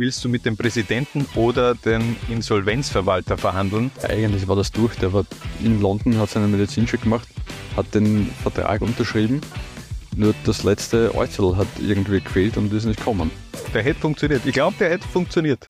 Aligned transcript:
Willst 0.00 0.24
du 0.24 0.28
mit 0.28 0.46
dem 0.46 0.56
Präsidenten 0.56 1.26
oder 1.34 1.74
den 1.74 2.14
Insolvenzverwalter 2.30 3.36
verhandeln? 3.36 3.90
Eigentlich 4.08 4.46
war 4.46 4.54
das 4.54 4.70
durch. 4.70 4.94
Der 4.94 5.12
war 5.12 5.24
in 5.60 5.80
London, 5.80 6.18
hat 6.18 6.30
seinen 6.30 6.52
Medizincheck 6.52 7.02
gemacht, 7.02 7.26
hat 7.76 7.92
den 7.96 8.30
Vertrag 8.44 8.80
unterschrieben. 8.80 9.40
Nur 10.14 10.36
das 10.44 10.62
letzte 10.62 11.12
Äußerl 11.16 11.56
hat 11.56 11.66
irgendwie 11.80 12.20
gefehlt 12.20 12.56
und 12.56 12.72
ist 12.72 12.84
nicht 12.84 13.00
gekommen. 13.00 13.32
Der 13.74 13.82
hätte 13.82 13.98
funktioniert. 13.98 14.42
Ich 14.46 14.52
glaube, 14.52 14.76
der 14.78 14.90
hätte 14.90 15.08
funktioniert. 15.08 15.66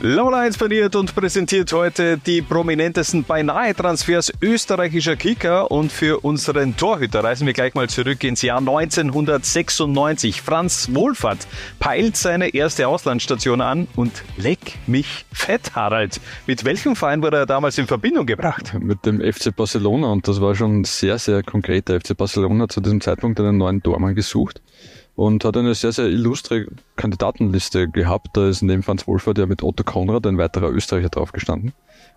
Lola 0.00 0.46
inspiriert 0.46 0.94
und 0.94 1.12
präsentiert 1.12 1.72
heute 1.72 2.18
die 2.18 2.40
prominentesten 2.40 3.24
Beinahe-Transfers 3.24 4.32
österreichischer 4.40 5.16
Kicker 5.16 5.72
und 5.72 5.90
für 5.90 6.20
unseren 6.20 6.76
Torhüter 6.76 7.24
reisen 7.24 7.48
wir 7.48 7.52
gleich 7.52 7.74
mal 7.74 7.88
zurück 7.88 8.22
ins 8.22 8.42
Jahr 8.42 8.58
1996. 8.58 10.40
Franz 10.40 10.88
Wohlfahrt 10.92 11.48
peilt 11.80 12.16
seine 12.16 12.54
erste 12.54 12.86
Auslandsstation 12.86 13.60
an 13.60 13.88
und 13.96 14.22
leck 14.36 14.78
mich 14.86 15.26
fett, 15.32 15.74
Harald. 15.74 16.20
Mit 16.46 16.64
welchem 16.64 16.94
Verein 16.94 17.20
wurde 17.20 17.38
er 17.38 17.46
damals 17.46 17.76
in 17.76 17.88
Verbindung 17.88 18.24
gebracht? 18.24 18.74
Mit 18.78 19.04
dem 19.04 19.20
FC 19.20 19.52
Barcelona 19.54 20.12
und 20.12 20.28
das 20.28 20.40
war 20.40 20.54
schon 20.54 20.84
sehr, 20.84 21.18
sehr 21.18 21.42
konkret. 21.42 21.88
Der 21.88 22.00
FC 22.00 22.16
Barcelona 22.16 22.62
hat 22.62 22.72
zu 22.72 22.80
diesem 22.80 23.00
Zeitpunkt 23.00 23.40
einen 23.40 23.56
neuen 23.56 23.82
Tormann 23.82 24.14
gesucht 24.14 24.62
und 25.18 25.44
hat 25.44 25.56
eine 25.56 25.74
sehr, 25.74 25.90
sehr 25.90 26.06
illustre 26.06 26.68
Kandidatenliste 26.94 27.88
gehabt. 27.88 28.28
Da 28.34 28.48
ist 28.48 28.62
neben 28.62 28.84
Franz 28.84 29.08
Wolfert 29.08 29.38
ja 29.38 29.46
mit 29.46 29.64
Otto 29.64 29.82
Konrad 29.82 30.24
ein 30.28 30.38
weiterer 30.38 30.70
Österreicher 30.70 31.08
draufgestanden. 31.08 31.72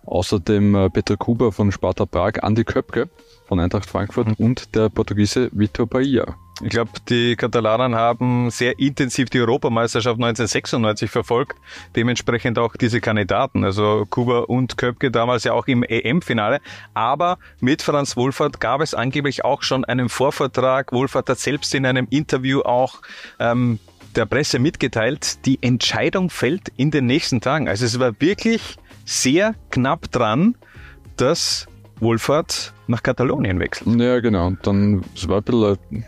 Außerdem 0.06 0.76
äh, 0.76 0.88
Peter 0.88 1.16
Kuber 1.16 1.50
von 1.50 1.72
Sparta 1.72 2.06
Prag, 2.06 2.44
Andi 2.44 2.62
Köpke 2.62 3.10
von 3.46 3.58
Eintracht 3.58 3.90
Frankfurt 3.90 4.28
mhm. 4.28 4.46
und 4.46 4.76
der 4.76 4.88
Portugiese 4.88 5.50
Vitor 5.52 5.88
Bahia. 5.88 6.36
Ich 6.62 6.70
glaube, 6.70 6.92
die 7.08 7.34
Katalanen 7.34 7.96
haben 7.96 8.48
sehr 8.50 8.78
intensiv 8.78 9.30
die 9.30 9.40
Europameisterschaft 9.40 10.14
1996 10.14 11.10
verfolgt, 11.10 11.56
dementsprechend 11.96 12.56
auch 12.56 12.76
diese 12.76 13.00
Kandidaten, 13.00 13.64
also 13.64 14.06
Kuba 14.08 14.40
und 14.40 14.78
Köpke 14.78 15.10
damals 15.10 15.42
ja 15.42 15.54
auch 15.54 15.66
im 15.66 15.82
EM-Finale. 15.82 16.60
Aber 16.94 17.38
mit 17.60 17.82
Franz 17.82 18.16
Wohlfahrt 18.16 18.60
gab 18.60 18.80
es 18.80 18.94
angeblich 18.94 19.44
auch 19.44 19.62
schon 19.62 19.84
einen 19.84 20.08
Vorvertrag. 20.08 20.92
Wohlfahrt 20.92 21.28
hat 21.28 21.40
selbst 21.40 21.74
in 21.74 21.84
einem 21.84 22.06
Interview 22.10 22.60
auch 22.60 23.02
ähm, 23.40 23.80
der 24.14 24.26
Presse 24.26 24.60
mitgeteilt, 24.60 25.44
die 25.46 25.58
Entscheidung 25.62 26.30
fällt 26.30 26.68
in 26.76 26.92
den 26.92 27.06
nächsten 27.06 27.40
Tagen. 27.40 27.68
Also 27.68 27.86
es 27.86 27.98
war 27.98 28.12
wirklich 28.20 28.76
sehr 29.04 29.56
knapp 29.70 30.12
dran, 30.12 30.54
dass 31.16 31.66
Wohlfahrt 31.98 32.72
nach 32.86 33.02
Katalonien 33.02 33.58
wechselt. 33.58 34.00
Ja, 34.00 34.20
genau. 34.20 34.46
Und 34.46 34.64
dann, 34.64 35.02
es 35.16 35.28
war 35.28 35.38
ein 35.38 35.44
bisschen 35.44 36.04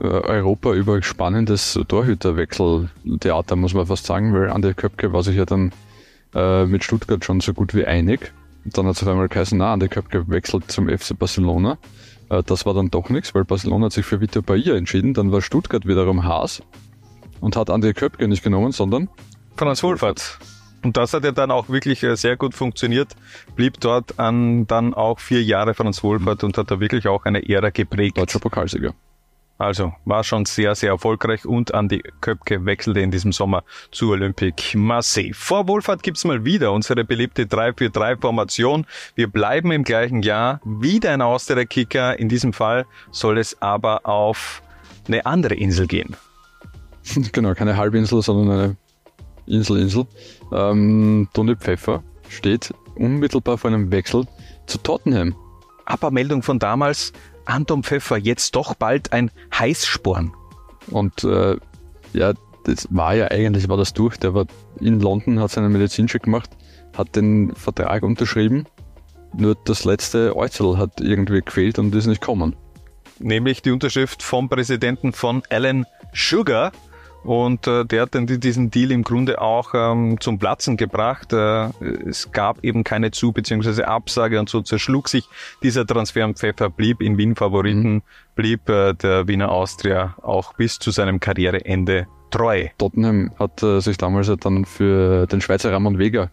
Europa 0.00 0.72
über 0.72 1.02
spannendes 1.02 1.78
Torhüterwechseltheater, 1.88 3.56
muss 3.56 3.74
man 3.74 3.86
fast 3.86 4.06
sagen, 4.06 4.34
weil 4.34 4.50
Andi 4.50 4.74
Köpke 4.74 5.12
war 5.12 5.22
sich 5.22 5.36
ja 5.36 5.44
dann 5.44 5.72
äh, 6.34 6.66
mit 6.66 6.84
Stuttgart 6.84 7.24
schon 7.24 7.40
so 7.40 7.54
gut 7.54 7.74
wie 7.74 7.84
einig. 7.84 8.32
Dann 8.64 8.86
hat 8.86 8.96
es 8.96 9.02
auf 9.02 9.08
einmal 9.08 9.28
geheißen, 9.28 9.56
na, 9.56 9.72
Andi 9.72 9.88
Köpke 9.88 10.28
wechselt 10.28 10.70
zum 10.70 10.88
FC 10.88 11.18
Barcelona. 11.18 11.78
Äh, 12.28 12.42
das 12.42 12.66
war 12.66 12.74
dann 12.74 12.90
doch 12.90 13.08
nichts, 13.08 13.34
weil 13.34 13.44
Barcelona 13.44 13.86
hat 13.86 13.92
sich 13.92 14.04
für 14.04 14.20
Vitor 14.20 14.42
Bahia 14.42 14.76
entschieden. 14.76 15.14
Dann 15.14 15.32
war 15.32 15.40
Stuttgart 15.40 15.86
wiederum 15.86 16.24
Haas 16.24 16.62
und 17.40 17.56
hat 17.56 17.70
Andi 17.70 17.94
Köpke 17.94 18.28
nicht 18.28 18.42
genommen, 18.42 18.72
sondern 18.72 19.08
Franz 19.56 19.82
Wohlfahrt. 19.82 20.38
Und 20.82 20.96
das 20.96 21.12
hat 21.14 21.24
ja 21.24 21.32
dann 21.32 21.50
auch 21.50 21.68
wirklich 21.68 22.02
äh, 22.02 22.16
sehr 22.16 22.36
gut 22.36 22.54
funktioniert. 22.54 23.16
Blieb 23.56 23.80
dort 23.80 24.18
an 24.18 24.66
dann 24.66 24.94
auch 24.94 25.18
vier 25.18 25.42
Jahre 25.42 25.74
Franz 25.74 26.02
Wohlfahrt 26.02 26.44
und 26.44 26.58
hat 26.58 26.70
da 26.70 26.80
wirklich 26.80 27.08
auch 27.08 27.24
eine 27.24 27.48
Ära 27.48 27.70
geprägt. 27.70 28.18
Deutscher 28.18 28.38
Pokalsieger. 28.38 28.94
Also 29.58 29.94
war 30.04 30.22
schon 30.22 30.44
sehr, 30.44 30.74
sehr 30.74 30.90
erfolgreich 30.90 31.46
und 31.46 31.72
Andi 31.72 32.02
Köpke 32.20 32.64
wechselte 32.66 33.00
in 33.00 33.10
diesem 33.10 33.32
Sommer 33.32 33.64
zu 33.90 34.10
Olympique 34.10 34.76
Marseille. 34.76 35.32
Vor 35.32 35.66
Wohlfahrt 35.66 36.02
gibt's 36.02 36.24
mal 36.24 36.44
wieder 36.44 36.72
unsere 36.72 37.04
beliebte 37.04 37.44
3-4-3-Formation. 37.44 38.86
Wir 39.14 39.28
bleiben 39.28 39.70
im 39.72 39.84
gleichen 39.84 40.22
Jahr. 40.22 40.60
Wieder 40.64 41.12
ein 41.12 41.22
Austria-Kicker. 41.22 42.18
In 42.18 42.28
diesem 42.28 42.52
Fall 42.52 42.86
soll 43.12 43.38
es 43.38 43.60
aber 43.62 44.06
auf 44.06 44.62
eine 45.08 45.24
andere 45.24 45.54
Insel 45.54 45.86
gehen. 45.86 46.16
Genau, 47.32 47.54
keine 47.54 47.76
Halbinsel, 47.76 48.20
sondern 48.20 48.58
eine 48.58 48.76
Insel, 49.46 49.78
Insel. 49.78 50.06
Ähm, 50.52 51.28
Toni 51.32 51.54
Pfeffer 51.54 52.02
steht 52.28 52.74
unmittelbar 52.96 53.58
vor 53.58 53.70
einem 53.70 53.90
Wechsel 53.92 54.26
zu 54.66 54.78
Tottenham. 54.78 55.36
Abmeldung 55.84 56.42
von 56.42 56.58
damals, 56.58 57.12
Anton 57.46 57.82
Pfeffer 57.82 58.16
jetzt 58.16 58.54
doch 58.54 58.74
bald 58.74 59.12
ein 59.12 59.30
Heißsporn. 59.56 60.32
Und 60.90 61.24
äh, 61.24 61.56
ja, 62.12 62.34
das 62.64 62.88
war 62.90 63.14
ja 63.14 63.28
eigentlich, 63.30 63.68
war 63.68 63.76
das 63.76 63.92
durch. 63.92 64.16
Der 64.18 64.34
war 64.34 64.46
in 64.80 65.00
London, 65.00 65.40
hat 65.40 65.50
seinen 65.50 65.72
Medizincheck 65.72 66.24
gemacht, 66.24 66.50
hat 66.96 67.16
den 67.16 67.54
Vertrag 67.54 68.02
unterschrieben. 68.02 68.66
Nur 69.34 69.56
das 69.64 69.84
letzte 69.84 70.36
Äußerl 70.36 70.78
hat 70.78 71.00
irgendwie 71.00 71.42
gefehlt 71.42 71.78
und 71.78 71.94
ist 71.94 72.06
nicht 72.06 72.20
gekommen. 72.20 72.56
Nämlich 73.18 73.62
die 73.62 73.70
Unterschrift 73.70 74.22
vom 74.22 74.48
Präsidenten 74.48 75.12
von 75.12 75.42
Alan 75.50 75.86
Sugar, 76.12 76.72
und 77.26 77.66
äh, 77.66 77.84
der 77.84 78.02
hat 78.02 78.14
dann 78.14 78.26
diesen 78.26 78.70
Deal 78.70 78.92
im 78.92 79.02
Grunde 79.02 79.40
auch 79.40 79.74
ähm, 79.74 80.20
zum 80.20 80.38
Platzen 80.38 80.76
gebracht. 80.76 81.32
Äh, 81.32 81.70
es 82.08 82.30
gab 82.30 82.62
eben 82.64 82.84
keine 82.84 83.10
Zu- 83.10 83.32
bzw. 83.32 83.82
Absage 83.82 84.38
und 84.38 84.48
so 84.48 84.62
zerschlug 84.62 85.08
sich 85.08 85.28
dieser 85.62 85.86
Transfer 85.86 86.24
und 86.24 86.38
Pfeffer 86.38 86.70
blieb 86.70 87.02
in 87.02 87.18
Wien 87.18 87.34
Favoriten, 87.34 87.94
mhm. 87.94 88.02
blieb 88.36 88.68
äh, 88.68 88.94
der 88.94 89.26
Wiener 89.26 89.50
Austria 89.50 90.14
auch 90.22 90.54
bis 90.54 90.78
zu 90.78 90.90
seinem 90.92 91.18
Karriereende 91.20 92.06
treu. 92.30 92.68
Tottenham 92.78 93.32
hat 93.38 93.62
äh, 93.62 93.80
sich 93.80 93.98
damals 93.98 94.30
dann 94.40 94.64
für 94.64 95.26
den 95.26 95.40
Schweizer 95.40 95.72
Ramon 95.72 95.98
Vega 95.98 96.30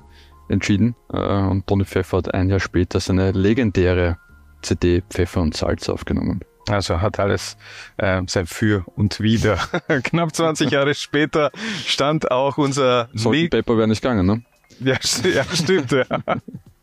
entschieden 0.47 0.95
äh, 1.11 1.17
und 1.17 1.65
Toni 1.67 1.85
Pfeffer 1.85 2.17
hat 2.17 2.33
ein 2.33 2.49
Jahr 2.49 2.59
später 2.59 2.99
seine 2.99 3.31
legendäre 3.31 4.17
CD 4.61 5.01
Pfeffer 5.09 5.41
und 5.41 5.55
Salz 5.55 5.89
aufgenommen. 5.89 6.41
Also 6.69 7.01
hat 7.01 7.19
alles 7.19 7.57
äh, 7.97 8.21
sein 8.27 8.47
Für 8.47 8.85
und 8.95 9.19
Wider. 9.19 9.57
Knapp 10.03 10.35
20 10.35 10.71
Jahre 10.71 10.93
später 10.95 11.51
stand 11.85 12.31
auch 12.31 12.57
unser... 12.57 13.09
Salt 13.13 13.51
Paper 13.51 13.77
wäre 13.77 13.87
nicht 13.87 14.01
gegangen, 14.01 14.25
ne? 14.25 14.43
Ja, 14.79 14.97
ja 15.33 15.43
stimmt. 15.53 15.91
ja. 15.91 16.05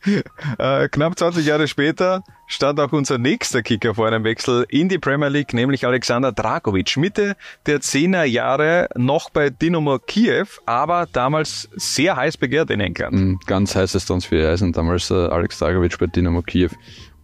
Äh, 0.59 0.89
knapp 0.89 1.19
20 1.19 1.45
Jahre 1.45 1.69
später 1.69 2.23
stand 2.47 2.81
auch 2.81 2.93
unser 2.93 3.19
nächster 3.19 3.63
Kicker 3.63 3.95
vor 3.95 4.07
einem 4.07 4.25
Wechsel 4.25 4.65
in 4.69 4.89
die 4.89 4.99
Premier 4.99 5.29
League, 5.29 5.53
nämlich 5.53 5.87
Alexander 5.87 6.33
Dragovic. 6.33 6.97
Mitte 6.97 7.37
der 7.67 7.81
10er 7.81 8.25
Jahre 8.25 8.89
noch 8.97 9.31
bei 9.31 9.51
Dynamo 9.51 9.99
Kiew, 9.99 10.47
aber 10.67 11.07
damals 11.13 11.69
sehr 11.75 12.17
heiß 12.17 12.39
begehrt 12.39 12.71
in 12.71 12.81
England. 12.81 13.13
Mm, 13.13 13.35
ganz 13.47 13.77
heißes 13.77 14.07
Transfer-Eisen 14.07 14.73
damals 14.73 15.11
äh, 15.11 15.15
Alex 15.15 15.59
Dragovic 15.59 15.99
bei 15.99 16.07
Dynamo 16.07 16.43
Kiew 16.43 16.71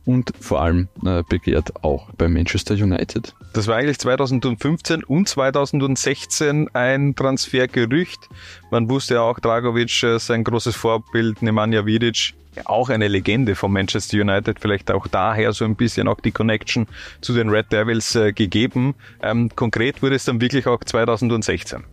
und 0.07 0.33
vor 0.41 0.63
allem 0.63 0.89
äh, 1.05 1.23
begehrt 1.29 1.85
auch 1.85 2.11
bei 2.17 2.29
Manchester 2.29 2.75
United. 2.75 3.35
Das 3.53 3.67
war 3.67 3.77
eigentlich 3.77 3.99
2015 3.99 5.05
und 5.05 5.29
2016 5.29 6.69
ein 6.73 7.15
Transfergerücht. 7.15 8.29
Man 8.71 8.89
wusste 8.89 9.15
ja 9.15 9.23
auch, 9.23 9.39
Dragovic, 9.39 10.03
äh, 10.03 10.19
sein 10.19 10.45
großes 10.45 10.77
Vorbild, 10.77 11.43
Nemanja 11.43 11.85
Vidic, 11.85 12.35
auch 12.65 12.89
eine 12.89 13.09
Legende 13.09 13.55
von 13.55 13.73
Manchester 13.73 14.19
United, 14.19 14.61
vielleicht 14.61 14.91
auch 14.91 15.07
daher 15.07 15.53
so 15.53 15.65
ein 15.65 15.77
bisschen 15.77 16.09
auch 16.09 16.21
die 16.21 16.33
Connection 16.33 16.87
zu 17.21 17.35
den 17.35 17.51
Red 17.51 17.73
Devils 17.73 18.15
äh, 18.15 18.33
gegeben. 18.33 18.95
Ähm, 19.23 19.51
konkret 19.55 20.03
wurde 20.03 20.15
es 20.15 20.25
dann 20.25 20.41
wirklich 20.41 20.67
auch 20.67 20.83
2016. 20.83 21.85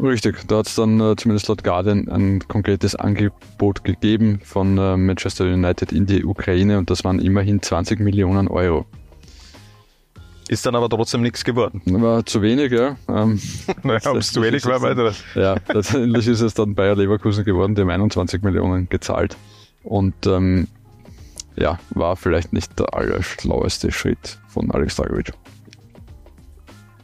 Richtig, 0.00 0.46
da 0.48 0.58
hat 0.58 0.66
es 0.66 0.74
dann 0.74 1.00
äh, 1.00 1.16
zumindest 1.16 1.48
laut 1.48 1.62
Guardian 1.62 2.08
ein 2.08 2.40
konkretes 2.48 2.94
Angebot 2.94 3.84
gegeben 3.84 4.40
von 4.42 4.78
äh, 4.78 4.96
Manchester 4.96 5.44
United 5.44 5.92
in 5.92 6.06
die 6.06 6.24
Ukraine 6.24 6.78
und 6.78 6.90
das 6.90 7.04
waren 7.04 7.18
immerhin 7.18 7.60
20 7.60 8.00
Millionen 8.00 8.48
Euro. 8.48 8.86
Ist 10.48 10.66
dann 10.66 10.74
aber 10.74 10.88
trotzdem 10.88 11.22
nichts 11.22 11.44
geworden. 11.44 11.80
War 11.86 12.26
zu 12.26 12.42
wenig, 12.42 12.72
ja. 12.72 12.96
Ähm, 13.08 13.40
naja, 13.82 14.10
ob 14.10 14.16
es 14.16 14.32
zu 14.32 14.42
wenig 14.42 14.64
war, 14.66 14.82
weiter. 14.82 15.12
Ja, 15.34 15.56
letztendlich 15.72 16.26
ist 16.26 16.40
es 16.40 16.54
dann 16.54 16.74
Bayer 16.74 16.96
Leverkusen 16.96 17.44
geworden, 17.44 17.74
die 17.74 17.82
haben 17.82 17.90
21 17.90 18.42
Millionen 18.42 18.88
gezahlt. 18.88 19.36
Und 19.84 20.26
ähm, 20.26 20.68
ja, 21.56 21.78
war 21.90 22.16
vielleicht 22.16 22.52
nicht 22.52 22.78
der 22.78 22.92
allerschlaueste 22.94 23.92
Schritt 23.92 24.38
von 24.48 24.70
Alex 24.70 24.96
Dragovic. 24.96 25.32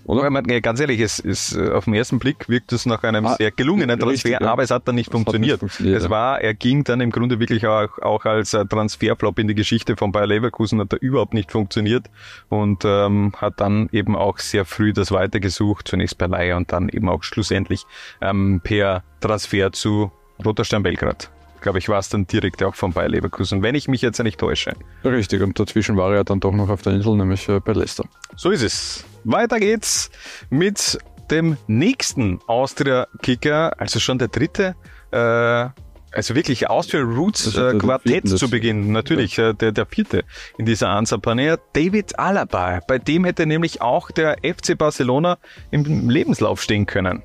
Oder? 0.08 0.31
Man, 0.31 0.44
ganz 0.62 0.81
ehrlich, 0.81 1.00
es 1.00 1.19
ist, 1.19 1.55
äh, 1.55 1.70
auf 1.70 1.84
den 1.84 1.93
ersten 1.93 2.19
Blick 2.19 2.49
wirkt 2.49 2.72
es 2.72 2.87
nach 2.87 3.02
einem 3.02 3.26
ah, 3.26 3.37
sehr 3.37 3.50
gelungenen 3.50 4.00
Transfer, 4.00 4.31
richtig, 4.31 4.40
ja. 4.40 4.50
aber 4.50 4.62
es 4.62 4.70
hat 4.70 4.88
dann 4.88 4.94
nicht 4.94 5.12
funktioniert. 5.12 5.60
Nicht 5.60 5.72
funktioniert. 5.72 6.02
Es 6.02 6.08
war, 6.08 6.40
er 6.40 6.55
ging 6.55 6.82
dann 6.82 7.02
im 7.02 7.10
Grunde 7.10 7.38
wirklich 7.38 7.66
auch, 7.66 7.99
auch 7.99 8.25
als 8.25 8.55
äh, 8.55 8.64
Transferflop 8.64 9.38
in 9.38 9.49
die 9.49 9.55
Geschichte 9.55 9.99
von 9.99 10.10
Bayer 10.10 10.26
Leverkusen, 10.26 10.81
hat 10.81 10.94
er 10.94 11.02
überhaupt 11.02 11.34
nicht 11.34 11.52
funktioniert 11.52 12.06
und 12.49 12.87
ähm, 12.87 13.34
hat 13.37 13.60
dann 13.60 13.90
eben 13.93 14.16
auch 14.16 14.38
sehr 14.38 14.64
früh 14.64 14.94
das 14.94 15.12
weitergesucht, 15.12 15.87
zunächst 15.87 16.16
per 16.16 16.28
Leihe 16.28 16.56
und 16.56 16.72
dann 16.72 16.88
eben 16.88 17.10
auch 17.10 17.22
schlussendlich 17.22 17.84
ähm, 18.22 18.62
per 18.64 19.05
Transfer 19.20 19.72
zu 19.72 20.10
Roter 20.43 20.64
Stern 20.64 20.84
Belgrad. 20.84 21.31
glaube 21.60 21.81
ich, 21.81 21.90
war 21.90 21.99
es 21.99 22.08
dann 22.08 22.26
direkt 22.26 22.62
auch 22.62 22.75
von 22.75 22.94
Bayer 22.94 23.10
Leverkusen, 23.10 23.62
wenn 23.62 23.75
ich 23.75 23.88
mich 23.88 24.00
jetzt 24.00 24.19
nicht 24.22 24.40
täusche. 24.40 24.72
Richtig, 25.05 25.43
und 25.43 25.60
dazwischen 25.60 25.99
war 25.99 26.14
er 26.14 26.25
dann 26.25 26.40
doch 26.40 26.52
noch 26.52 26.70
auf 26.70 26.81
der 26.81 26.94
Insel, 26.94 27.14
nämlich 27.14 27.46
äh, 27.50 27.60
bei 27.60 27.75
Leicester. 27.75 28.05
So 28.37 28.50
ist 28.50 28.62
es. 28.62 29.05
Weiter 29.31 29.61
geht's 29.61 30.11
mit 30.49 30.99
dem 31.31 31.59
nächsten 31.67 32.41
Austria-Kicker, 32.47 33.79
also 33.79 34.01
schon 34.01 34.19
der 34.19 34.29
dritte. 34.29 34.75
Äh, 35.11 35.69
also 36.11 36.35
wirklich 36.35 36.71
Austria 36.71 37.03
Roots 37.03 37.55
äh, 37.55 37.77
Quartett 37.79 38.27
zu 38.27 38.49
Beginn, 38.49 38.93
natürlich 38.93 39.37
ja. 39.37 39.51
äh, 39.51 39.55
der, 39.55 39.73
der 39.73 39.85
vierte 39.85 40.25
in 40.57 40.65
dieser 40.65 40.89
Ansapanier, 40.89 41.59
David 41.75 42.19
Alaba. 42.19 42.81
Bei 42.89 42.99
dem 42.99 43.27
hätte 43.27 43.45
nämlich 43.45 43.83
auch 43.83 44.11
der 44.11 44.39
FC 44.43 44.77
Barcelona 44.79 45.37
im 45.71 46.09
Lebenslauf 46.09 46.63
stehen 46.63 46.87
können. 46.87 47.23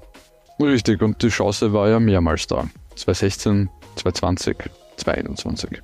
Richtig, 0.60 1.02
und 1.02 1.24
die 1.24 1.30
Chance 1.30 1.72
war 1.72 1.88
ja 1.88 2.02
mehrmals 2.02 2.48
da. 2.48 2.68
2016, 2.96 3.70
2020, 3.96 4.58
2021 4.98 5.82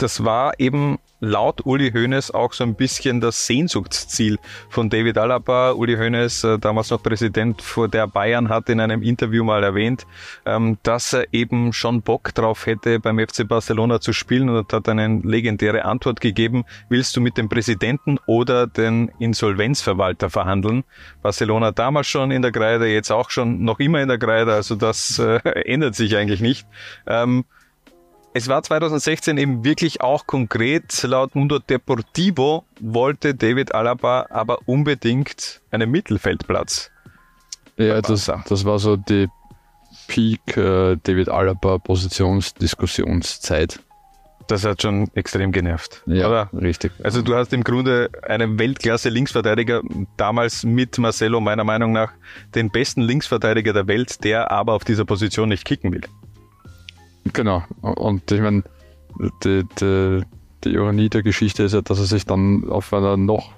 das 0.00 0.24
war 0.24 0.58
eben 0.58 0.98
laut 1.20 1.64
Uli 1.64 1.92
Hoeneß 1.92 2.32
auch 2.32 2.52
so 2.52 2.64
ein 2.64 2.74
bisschen 2.74 3.20
das 3.20 3.46
Sehnsuchtsziel 3.46 4.38
von 4.68 4.90
David 4.90 5.18
Alaba. 5.18 5.72
Uli 5.72 5.96
Hoeneß, 5.96 6.44
äh, 6.44 6.58
damals 6.58 6.90
noch 6.90 7.02
Präsident 7.02 7.62
vor 7.62 7.88
der 7.88 8.06
Bayern, 8.06 8.48
hat 8.48 8.68
in 8.68 8.80
einem 8.80 9.02
Interview 9.02 9.44
mal 9.44 9.62
erwähnt, 9.62 10.06
ähm, 10.46 10.78
dass 10.82 11.12
er 11.12 11.26
eben 11.32 11.72
schon 11.72 12.02
Bock 12.02 12.34
drauf 12.34 12.66
hätte, 12.66 12.98
beim 12.98 13.18
FC 13.18 13.46
Barcelona 13.46 14.00
zu 14.00 14.12
spielen 14.12 14.48
und 14.48 14.72
hat 14.72 14.88
eine 14.88 15.20
legendäre 15.22 15.84
Antwort 15.84 16.20
gegeben, 16.20 16.64
willst 16.88 17.16
du 17.16 17.20
mit 17.20 17.36
dem 17.36 17.48
Präsidenten 17.48 18.18
oder 18.26 18.66
den 18.66 19.10
Insolvenzverwalter 19.18 20.30
verhandeln? 20.30 20.84
Barcelona 21.22 21.70
damals 21.70 22.06
schon 22.06 22.30
in 22.30 22.42
der 22.42 22.52
Kreide, 22.52 22.86
jetzt 22.86 23.10
auch 23.10 23.30
schon 23.30 23.62
noch 23.62 23.78
immer 23.78 24.00
in 24.00 24.08
der 24.08 24.18
Kreide, 24.18 24.54
also 24.54 24.74
das 24.74 25.18
äh, 25.18 25.36
ändert 25.66 25.94
sich 25.94 26.16
eigentlich 26.16 26.40
nicht. 26.40 26.66
Es 28.32 28.46
war 28.46 28.62
2016 28.62 29.38
eben 29.38 29.64
wirklich 29.64 30.02
auch 30.02 30.26
konkret. 30.26 31.02
Laut 31.02 31.34
Mundo 31.34 31.58
Deportivo 31.58 32.64
wollte 32.78 33.34
David 33.34 33.74
Alaba 33.74 34.26
aber 34.30 34.58
unbedingt 34.66 35.60
einen 35.72 35.90
Mittelfeldplatz. 35.90 36.92
Ja, 37.76 38.00
das, 38.00 38.30
das 38.46 38.64
war 38.64 38.78
so 38.78 38.96
die 38.96 39.26
Peak 40.06 40.56
äh, 40.56 40.96
David 41.02 41.28
Alaba 41.28 41.78
Positionsdiskussionszeit. 41.78 43.80
Das 44.46 44.64
hat 44.64 44.82
schon 44.82 45.08
extrem 45.14 45.50
genervt. 45.50 46.02
Ja, 46.06 46.28
oder? 46.28 46.50
richtig. 46.52 46.92
Also 47.02 47.22
du 47.22 47.34
hast 47.34 47.52
im 47.52 47.64
Grunde 47.64 48.10
einen 48.22 48.58
Weltklasse 48.58 49.08
Linksverteidiger, 49.08 49.82
damals 50.16 50.64
mit 50.64 50.98
Marcelo 50.98 51.40
meiner 51.40 51.64
Meinung 51.64 51.92
nach 51.92 52.12
den 52.54 52.70
besten 52.70 53.02
Linksverteidiger 53.02 53.72
der 53.72 53.88
Welt, 53.88 54.22
der 54.24 54.50
aber 54.50 54.74
auf 54.74 54.84
dieser 54.84 55.04
Position 55.04 55.48
nicht 55.48 55.64
kicken 55.64 55.92
will. 55.92 56.02
Genau. 57.32 57.62
Und 57.80 58.30
ich 58.30 58.40
meine, 58.40 58.62
die, 59.44 59.64
die, 59.80 60.22
die 60.64 60.72
Ironie 60.74 61.08
der 61.08 61.22
Geschichte 61.22 61.62
ist 61.62 61.72
ja, 61.72 61.82
dass 61.82 61.98
er 61.98 62.06
sich 62.06 62.26
dann 62.26 62.68
auf 62.68 62.92
einer 62.92 63.16
noch 63.16 63.52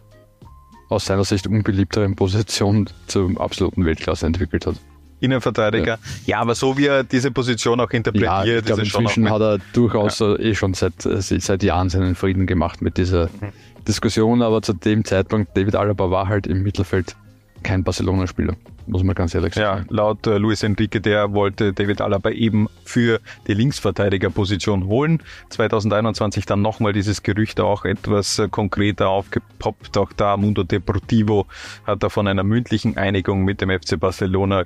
aus 0.88 1.06
seiner 1.06 1.24
Sicht 1.24 1.46
unbeliebteren 1.46 2.16
Position 2.16 2.88
zum 3.06 3.38
absoluten 3.38 3.84
Weltklasse 3.84 4.26
entwickelt 4.26 4.66
hat. 4.66 4.76
Innenverteidiger. 5.20 5.86
Ja. 5.86 5.98
ja, 6.26 6.38
aber 6.40 6.54
so 6.54 6.76
wie 6.76 6.86
er 6.86 7.04
diese 7.04 7.30
Position 7.30 7.80
auch 7.80 7.90
interpretiert, 7.90 8.46
ja, 8.46 8.58
ich 8.58 8.64
glaube, 8.64 8.82
inzwischen 8.82 9.30
hat 9.30 9.40
er 9.40 9.58
durchaus 9.72 10.18
ja. 10.18 10.36
eh 10.36 10.54
schon 10.54 10.74
seit, 10.74 10.94
seit 11.00 11.62
Jahren 11.62 11.88
seinen 11.88 12.16
Frieden 12.16 12.46
gemacht 12.46 12.82
mit 12.82 12.96
dieser 12.98 13.26
mhm. 13.26 13.52
Diskussion, 13.86 14.42
aber 14.42 14.62
zu 14.62 14.72
dem 14.72 15.04
Zeitpunkt, 15.04 15.56
David 15.56 15.76
Alaba 15.76 16.10
war 16.10 16.28
halt 16.28 16.48
im 16.48 16.62
Mittelfeld 16.62 17.16
kein 17.62 17.84
Barcelona-Spieler, 17.84 18.54
muss 18.86 19.02
man 19.02 19.14
ganz 19.14 19.34
ehrlich 19.34 19.54
sagen. 19.54 19.86
Ja, 19.88 19.94
laut 19.94 20.26
äh, 20.26 20.38
Luis 20.38 20.62
Enrique, 20.62 21.00
der 21.00 21.32
wollte 21.32 21.72
David 21.72 22.00
Alaba 22.00 22.30
eben 22.30 22.68
für 22.84 23.20
die 23.46 23.54
Linksverteidigerposition 23.54 24.86
holen. 24.86 25.22
2021 25.50 26.46
dann 26.46 26.62
nochmal 26.62 26.92
dieses 26.92 27.22
Gerücht 27.22 27.60
auch 27.60 27.84
etwas 27.84 28.38
äh, 28.38 28.48
konkreter 28.48 29.08
aufgepoppt. 29.08 29.96
Auch 29.96 30.12
da 30.12 30.36
Mundo 30.36 30.62
Deportivo 30.62 31.46
hat 31.86 32.02
da 32.02 32.08
von 32.08 32.28
einer 32.28 32.44
mündlichen 32.44 32.96
Einigung 32.96 33.44
mit 33.44 33.60
dem 33.60 33.70
FC 33.70 33.98
Barcelona 33.98 34.64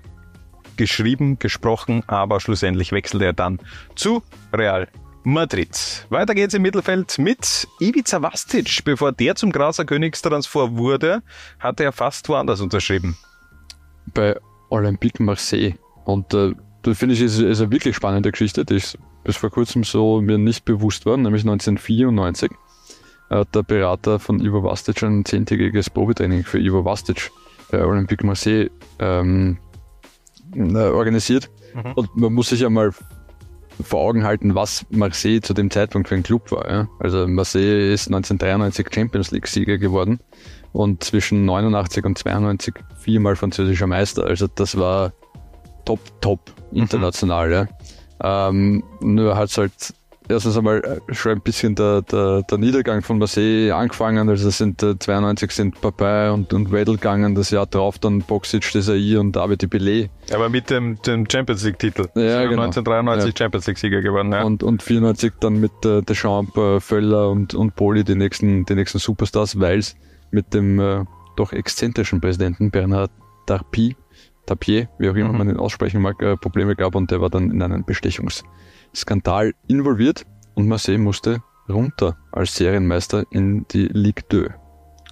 geschrieben, 0.77 1.39
gesprochen, 1.39 2.03
aber 2.07 2.41
schlussendlich 2.41 2.93
wechselt 2.93 3.23
er 3.23 3.33
dann 3.33 3.59
zu 3.95 4.23
Real 4.53 4.89
Madrid. 5.27 6.07
Weiter 6.09 6.37
geht's 6.37 6.55
im 6.55 6.63
Mittelfeld 6.63 7.19
mit 7.19 7.67
Ivica 7.81 8.23
Vastic. 8.23 8.85
Bevor 8.85 9.11
der 9.11 9.35
zum 9.35 9.51
Graser 9.51 9.85
Königstransfer 9.85 10.77
wurde, 10.77 11.21
hatte 11.59 11.83
er 11.83 11.91
fast 11.91 12.29
woanders 12.29 12.61
unterschrieben. 12.61 13.17
Bei 14.15 14.39
Olympique 14.71 15.21
Marseille. 15.21 15.75
Und 16.05 16.33
äh, 16.33 16.53
da 16.83 16.95
finde 16.95 17.17
ich, 17.17 17.21
ist, 17.21 17.41
ist 17.41 17.61
eine 17.61 17.73
wirklich 17.73 17.97
spannende 17.97 18.31
Geschichte, 18.31 18.65
die 18.65 18.77
ich 18.77 18.97
bis 19.25 19.37
vor 19.37 19.51
kurzem 19.51 19.83
so 19.83 20.21
mir 20.21 20.39
nicht 20.39 20.65
bewusst 20.65 21.07
war, 21.07 21.17
nämlich 21.17 21.43
1994 21.43 22.53
hat 23.29 23.53
der 23.53 23.65
Berater 23.65 24.21
von 24.21 24.39
Ivo 24.39 24.63
Vastic 24.63 25.03
ein 25.03 25.25
zehntägiges 25.25 25.91
Probetraining 25.91 26.45
für 26.45 26.61
Ivo 26.61 26.85
Vastic 26.85 27.33
bei 27.73 27.85
Olympique 27.85 28.25
Marseille 28.25 28.71
ähm, 29.01 29.59
äh, 30.55 30.77
organisiert. 30.77 31.51
Mhm. 31.75 31.93
Und 31.95 32.17
man 32.17 32.33
muss 32.33 32.51
sich 32.51 32.61
ja 32.61 32.71
mal 32.71 32.93
vor 33.83 34.01
Augen 34.01 34.25
halten, 34.25 34.55
was 34.55 34.87
Marseille 34.91 35.41
zu 35.41 35.55
dem 35.55 35.71
Zeitpunkt 35.71 36.09
für 36.09 36.15
ein 36.15 36.23
Club 36.23 36.51
war. 36.51 36.71
Ja? 36.71 36.89
Also 36.99 37.27
Marseille 37.27 37.93
ist 37.93 38.07
1993 38.09 38.89
Champions 38.93 39.31
League-Sieger 39.31 39.79
geworden 39.79 40.21
und 40.73 41.05
zwischen 41.05 41.45
89 41.45 42.05
und 42.05 42.19
92 42.19 42.75
viermal 42.99 43.37
französischer 43.37 43.87
Meister. 43.87 44.25
Also 44.25 44.47
das 44.47 44.77
war 44.79 45.13
top, 45.85 46.01
top 46.21 46.53
mhm. 46.71 46.83
international. 46.83 47.49
Mhm. 47.49 47.53
Ja? 47.53 48.49
Ähm, 48.49 48.85
nur 49.01 49.37
hat 49.37 49.51
es 49.51 49.59
halt 49.59 49.73
erstens 50.29 50.57
einmal 50.57 50.79
äh, 51.09 51.15
schon 51.15 51.33
ein 51.33 51.41
bisschen 51.41 51.75
der, 51.75 52.03
der, 52.03 52.43
der 52.43 52.59
Niedergang 52.59 53.03
von 53.03 53.19
Marseille 53.19 53.73
angefangen. 53.73 54.29
Also 54.29 54.51
sind 54.51 54.83
äh, 54.83 54.99
92 54.99 55.51
sind 55.51 55.81
Papay 55.81 56.31
und, 56.31 56.53
und 56.53 56.73
Weddle 56.73 56.95
gegangen, 56.95 57.35
das 57.35 57.51
Jahr 57.51 57.67
drauf 57.67 57.99
dann 57.99 58.23
Boxic, 58.23 58.71
Desai 58.73 59.19
und 59.19 59.37
David 59.37 59.69
Belay. 59.71 60.11
Aber 60.33 60.49
mit 60.49 60.71
dem, 60.71 61.01
dem 61.03 61.29
Champions 61.31 61.65
League 61.65 61.79
Titel. 61.79 62.09
Ja, 62.15 62.45
genau. 62.45 62.63
1993 62.63 63.31
ja. 63.31 63.45
Champions 63.45 63.67
League 63.67 63.79
Sieger 63.79 64.03
geworden. 64.03 64.33
Ja. 64.33 64.43
Und, 64.43 64.63
und 64.63 64.83
94 64.83 65.35
dann 65.41 65.61
mit 65.61 65.73
äh, 65.85 66.03
Deschamps, 66.03 66.57
äh, 66.57 66.81
Völler 66.81 67.31
und, 67.31 67.55
und 67.55 67.77
Poli 67.77 68.05
die 68.05 68.15
nächsten, 68.15 68.65
die 68.65 68.75
nächsten 68.75 68.99
Superstars, 68.99 69.59
weil 69.61 69.79
es 69.79 69.97
mit 70.31 70.55
dem 70.55 70.79
äh, 70.81 71.05
doch 71.37 71.53
exzentrischen 71.53 72.21
Präsidenten 72.21 72.71
Bernard 72.71 73.11
Tarpie, 73.47 73.97
Tapier, 74.47 74.89
wie 74.99 75.11
auch 75.11 75.15
immer 75.15 75.33
mhm. 75.33 75.39
man 75.39 75.49
ihn 75.51 75.57
aussprechen 75.57 76.01
mag, 76.01 76.21
äh, 76.23 76.37
Probleme 76.37 76.77
gab 76.77 76.95
und 76.95 77.11
der 77.11 77.21
war 77.21 77.31
dann 77.31 77.51
in 77.51 77.63
einen 77.63 77.85
Bestechungs- 77.85 78.45
Skandal 78.95 79.55
involviert 79.69 80.25
und 80.55 80.69
Marseille 80.69 80.99
musste 80.99 81.43
runter 81.69 82.17
als 82.33 82.55
Serienmeister 82.55 83.25
in 83.31 83.67
die 83.69 83.87
Ligue 83.87 84.25
2. 84.31 84.66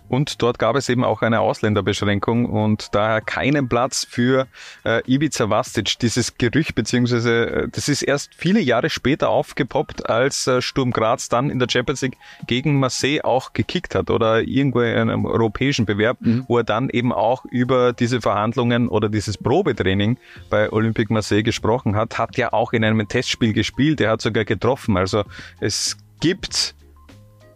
Und 0.08 0.42
dort 0.42 0.58
gab 0.58 0.76
es 0.76 0.88
eben 0.88 1.02
auch 1.02 1.22
eine 1.22 1.40
Ausländerbeschränkung 1.40 2.46
und 2.46 2.94
daher 2.94 3.20
keinen 3.20 3.68
Platz 3.68 4.06
für 4.08 4.46
äh, 4.84 5.02
Ivica 5.10 5.48
Vastic. 5.48 5.98
Dieses 5.98 6.36
Gerücht, 6.36 6.74
beziehungsweise 6.74 7.46
äh, 7.46 7.68
das 7.70 7.88
ist 7.88 8.02
erst 8.02 8.34
viele 8.34 8.60
Jahre 8.60 8.90
später 8.90 9.30
aufgepoppt, 9.30 10.08
als 10.08 10.46
äh, 10.46 10.60
Sturm 10.60 10.90
Graz 10.90 11.28
dann 11.28 11.50
in 11.50 11.58
der 11.58 11.68
Champions 11.70 12.02
League 12.02 12.18
gegen 12.46 12.78
Marseille 12.78 13.22
auch 13.22 13.52
gekickt 13.54 13.94
hat 13.94 14.10
oder 14.10 14.42
irgendwo 14.42 14.80
in 14.80 14.96
einem 14.96 15.24
europäischen 15.26 15.86
Bewerb, 15.86 16.18
mhm. 16.20 16.44
wo 16.48 16.58
er 16.58 16.64
dann 16.64 16.90
eben 16.90 17.12
auch 17.12 17.44
über 17.46 17.92
diese 17.92 18.20
Verhandlungen 18.20 18.88
oder 18.88 19.08
dieses 19.08 19.38
Probetraining 19.38 20.18
bei 20.50 20.70
Olympique 20.70 21.12
Marseille 21.12 21.42
gesprochen 21.42 21.96
hat, 21.96 22.18
hat 22.18 22.36
ja 22.36 22.52
auch 22.52 22.72
in 22.72 22.84
einem 22.84 23.08
Testspiel 23.08 23.52
gespielt, 23.52 24.00
er 24.00 24.10
hat 24.10 24.20
sogar 24.20 24.44
getroffen. 24.44 24.96
Also 24.96 25.24
es 25.60 25.96
gibt 26.20 26.74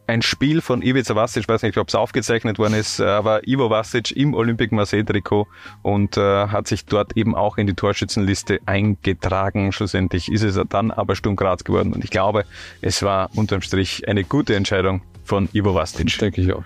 ein 0.09 0.23
Spiel 0.23 0.63
von 0.63 0.81
Ivica 0.81 1.15
Vasic, 1.15 1.43
ich 1.43 1.49
weiß 1.49 1.63
nicht, 1.63 1.77
ob 1.77 1.89
es 1.89 1.95
aufgezeichnet 1.95 2.59
worden 2.59 2.75
ist, 2.75 3.01
aber 3.01 3.47
Ivo 3.47 3.69
Vasic 3.69 4.17
im 4.17 4.33
Olympic 4.33 4.75
Marseille 4.75 5.05
Trikot 5.05 5.47
und 5.83 6.17
äh, 6.17 6.49
hat 6.49 6.67
sich 6.67 6.87
dort 6.87 7.17
eben 7.17 7.35
auch 7.35 7.59
in 7.59 7.67
die 7.67 7.75
Torschützenliste 7.75 8.61
eingetragen. 8.65 9.71
Schlussendlich 9.71 10.33
ist 10.33 10.43
es 10.43 10.59
dann 10.71 10.91
aber 10.91 11.15
Sturm 11.15 11.37
Graz 11.37 11.63
geworden 11.63 11.93
und 11.93 12.05
ich 12.05 12.11
glaube, 12.11 12.47
es 12.81 13.03
war 13.03 13.29
unterm 13.35 13.61
Strich 13.61 14.09
eine 14.09 14.25
gute 14.25 14.57
Entscheidung 14.57 15.03
von 15.25 15.51
Ivo 15.53 15.75
Vasic. 15.75 16.19
Denke 16.21 16.41
ich 16.41 16.53
auch. 16.55 16.65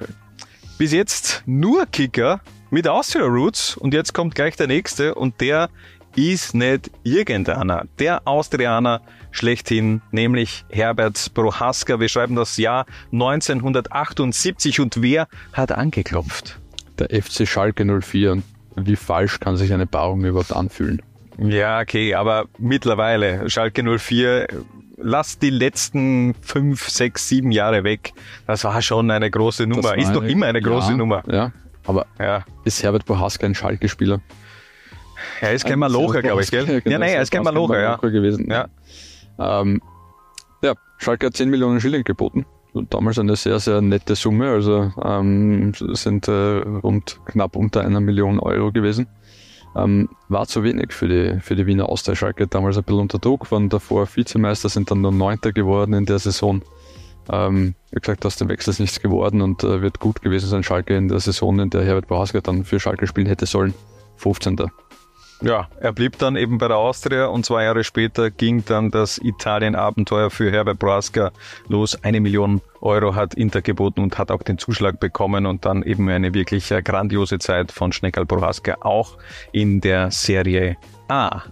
Bis 0.79 0.93
jetzt 0.93 1.43
nur 1.45 1.87
Kicker 1.87 2.41
mit 2.71 2.87
Austria 2.87 3.27
Roots 3.27 3.77
und 3.77 3.93
jetzt 3.93 4.15
kommt 4.15 4.37
gleich 4.37 4.57
der 4.57 4.69
nächste 4.69 5.17
und 5.17 5.41
der 5.41 5.69
ist 6.15 6.55
nicht 6.55 6.91
irgendeiner. 7.03 7.87
Der 7.99 8.27
Austrianer 8.27 9.01
schlechthin, 9.33 10.03
nämlich 10.13 10.65
Herbert 10.71 11.33
Prohaska. 11.35 11.99
Wir 11.99 12.09
schreiben 12.09 12.37
das 12.37 12.57
Jahr 12.57 12.87
1978 13.13 14.81
und 14.81 15.03
wer 15.03 15.27
hat 15.53 15.73
angeklopft? 15.73 16.61
Der 16.99 17.09
FC 17.23 17.49
Schalke 17.49 17.85
04. 17.85 18.33
Und 18.75 18.87
wie 18.87 18.97
falsch 18.97 19.41
kann 19.41 19.57
sich 19.57 19.73
eine 19.73 19.87
Paarung 19.87 20.25
überhaupt 20.25 20.53
anfühlen? 20.53 21.03
Ja, 21.39 21.81
okay, 21.81 22.15
aber 22.15 22.47
mittlerweile 22.59 23.51
Schalke 23.51 23.83
04 23.99 24.47
lass 24.97 25.39
die 25.39 25.51
letzten 25.51 26.35
fünf, 26.41 26.89
sechs, 26.89 27.29
sieben 27.29 27.51
Jahre 27.51 27.85
weg. 27.85 28.13
Das 28.47 28.65
war 28.65 28.81
schon 28.83 29.11
eine 29.11 29.31
große 29.31 29.67
Nummer. 29.67 29.97
Ist 29.97 30.13
noch 30.13 30.23
immer 30.23 30.47
eine 30.47 30.61
große 30.61 30.93
ja, 30.93 30.97
Nummer. 30.97 31.23
Ja, 31.31 31.53
aber 31.85 32.07
ja. 32.19 32.45
ist 32.65 32.83
Herbert 32.83 33.07
Bohaska 33.07 33.47
ein 33.47 33.55
Schalke-Spieler? 33.55 34.21
Er 35.41 35.53
ist 35.53 35.65
kein 35.65 35.79
Malocher, 35.79 36.23
glaube 36.23 36.43
ich, 36.43 36.51
gell? 36.51 36.65
Genau, 36.67 36.91
ja, 36.91 36.99
nein, 36.99 37.11
er 37.11 37.23
ist 37.23 37.31
kein 37.31 37.43
Malocher, 37.43 37.81
ja. 37.81 37.97
gewesen. 37.97 38.51
Ja. 38.51 38.69
Ähm, 39.39 39.81
Schalke 41.03 41.27
hat 41.27 41.37
10 41.37 41.51
Millionen 41.51 41.81
Schilling 41.81 42.05
geboten. 42.05 42.47
Damals 42.75 43.19
eine 43.19 43.35
sehr, 43.35 43.59
sehr 43.59 43.83
nette 43.83 44.15
Summe, 44.15 44.51
also 44.51 44.93
ähm, 45.05 45.73
sind 45.75 46.29
äh, 46.29 46.33
rund 46.33 47.21
knapp 47.27 47.57
unter 47.57 47.83
einer 47.83 48.01
Million 48.01 48.39
Euro 48.39 48.71
gewesen. 48.71 49.09
Ähm, 49.75 50.09
war 50.29 50.47
zu 50.47 50.63
wenig 50.63 50.93
für 50.93 51.09
die, 51.09 51.41
für 51.41 51.57
die 51.57 51.67
Wiener 51.67 51.89
Austria 51.89 52.15
Schalke. 52.15 52.47
Damals 52.47 52.79
ein 52.79 52.85
bisschen 52.85 53.01
unter 53.01 53.19
Druck, 53.19 53.51
waren 53.51 53.69
davor 53.69 54.07
Vizemeister, 54.15 54.69
sind 54.69 54.91
dann 54.91 55.01
nur 55.01 55.13
Neunter 55.13 55.53
geworden 55.53 55.93
in 55.93 56.07
der 56.07 56.21
Saison. 56.21 56.63
Ähm, 57.31 57.75
wie 57.91 58.01
gesagt, 58.01 58.25
aus 58.25 58.37
dem 58.37 58.49
Wechsel 58.49 58.71
ist 58.71 58.79
nichts 58.79 59.01
geworden 59.01 59.43
und 59.43 59.65
äh, 59.65 59.83
wird 59.83 59.99
gut 59.99 60.23
gewesen 60.23 60.49
sein, 60.49 60.63
Schalke 60.63 60.97
in 60.97 61.09
der 61.09 61.19
Saison, 61.19 61.59
in 61.59 61.71
der 61.71 61.85
Herbert 61.85 62.07
Bohaska 62.07 62.41
dann 62.41 62.65
für 62.65 62.79
Schalke 62.79 63.09
spielen 63.09 63.27
hätte 63.27 63.47
sollen. 63.47 63.75
15. 64.17 64.57
Ja, 65.43 65.69
er 65.81 65.93
blieb 65.93 66.19
dann 66.19 66.37
eben 66.37 66.59
bei 66.59 66.69
der 66.69 66.77
Austria 66.77 67.27
und 67.27 67.45
zwei 67.45 67.65
Jahre 67.65 67.83
später 67.83 68.31
ging 68.31 68.65
dann 68.65 68.93
das 68.93 69.19
Italien-Abenteuer 69.19 70.31
für 70.31 70.53
Herbert 70.53 70.79
Braska 70.79 71.33
los. 71.67 71.99
Eine 72.05 72.21
Million 72.21 72.61
Euro 72.81 73.17
hat 73.17 73.35
Inter 73.35 73.61
geboten 73.61 74.03
und 74.03 74.19
hat 74.19 74.31
auch 74.31 74.45
den 74.45 74.59
Zuschlag 74.59 75.01
bekommen 75.01 75.47
und 75.47 75.65
dann 75.65 75.83
eben 75.83 76.09
eine 76.09 76.33
wirklich 76.33 76.69
grandiose 76.69 77.41
Zeit 77.41 77.73
von 77.73 77.91
Schneckerl 77.91 78.25
Braska 78.25 78.77
auch 78.83 79.19
in 79.51 79.81
der 79.81 80.13
Serie 80.13 80.77
A. 81.09 81.43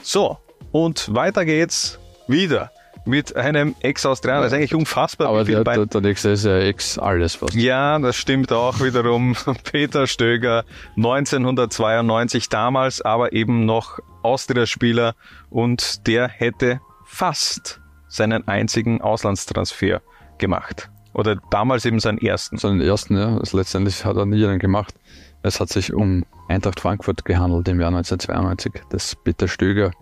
So, 0.00 0.38
und 0.72 1.14
weiter 1.14 1.44
geht's 1.44 1.98
wieder 2.28 2.70
mit 3.06 3.36
einem 3.36 3.74
Ex-Australier. 3.80 4.42
Das 4.42 4.52
ist 4.52 4.56
eigentlich 4.56 4.74
unfassbar. 4.74 5.28
Aber 5.28 5.44
der, 5.44 5.64
der, 5.64 5.86
der, 5.86 6.00
nächste 6.00 6.30
ist 6.30 6.44
ja 6.44 6.58
Ex-alles 6.58 7.36
fast. 7.36 7.54
Ja, 7.54 7.98
das 7.98 8.16
stimmt 8.16 8.52
auch 8.52 8.80
wiederum. 8.80 9.36
Peter 9.70 10.06
Stöger, 10.06 10.64
1992 10.96 12.48
damals, 12.48 13.00
aber 13.00 13.32
eben 13.32 13.64
noch 13.64 13.98
Austria-Spieler 14.22 15.14
und 15.50 16.06
der 16.06 16.28
hätte 16.28 16.80
fast 17.04 17.80
seinen 18.08 18.46
einzigen 18.48 19.00
Auslandstransfer 19.00 20.02
gemacht. 20.38 20.90
Oder 21.14 21.36
damals 21.50 21.84
eben 21.84 22.00
seinen 22.00 22.18
ersten. 22.18 22.58
Seinen 22.58 22.80
ersten, 22.80 23.16
ja. 23.16 23.38
Also 23.38 23.56
letztendlich 23.56 24.04
hat 24.04 24.16
er 24.16 24.26
nie 24.26 24.44
einen 24.44 24.58
gemacht. 24.58 24.94
Es 25.42 25.60
hat 25.60 25.68
sich 25.68 25.94
um 25.94 26.24
Eintracht 26.48 26.80
Frankfurt 26.80 27.24
gehandelt 27.24 27.68
im 27.68 27.80
Jahr 27.80 27.88
1992, 27.88 28.82
das 28.90 29.16
Peter 29.16 29.48
Stöger 29.48 29.92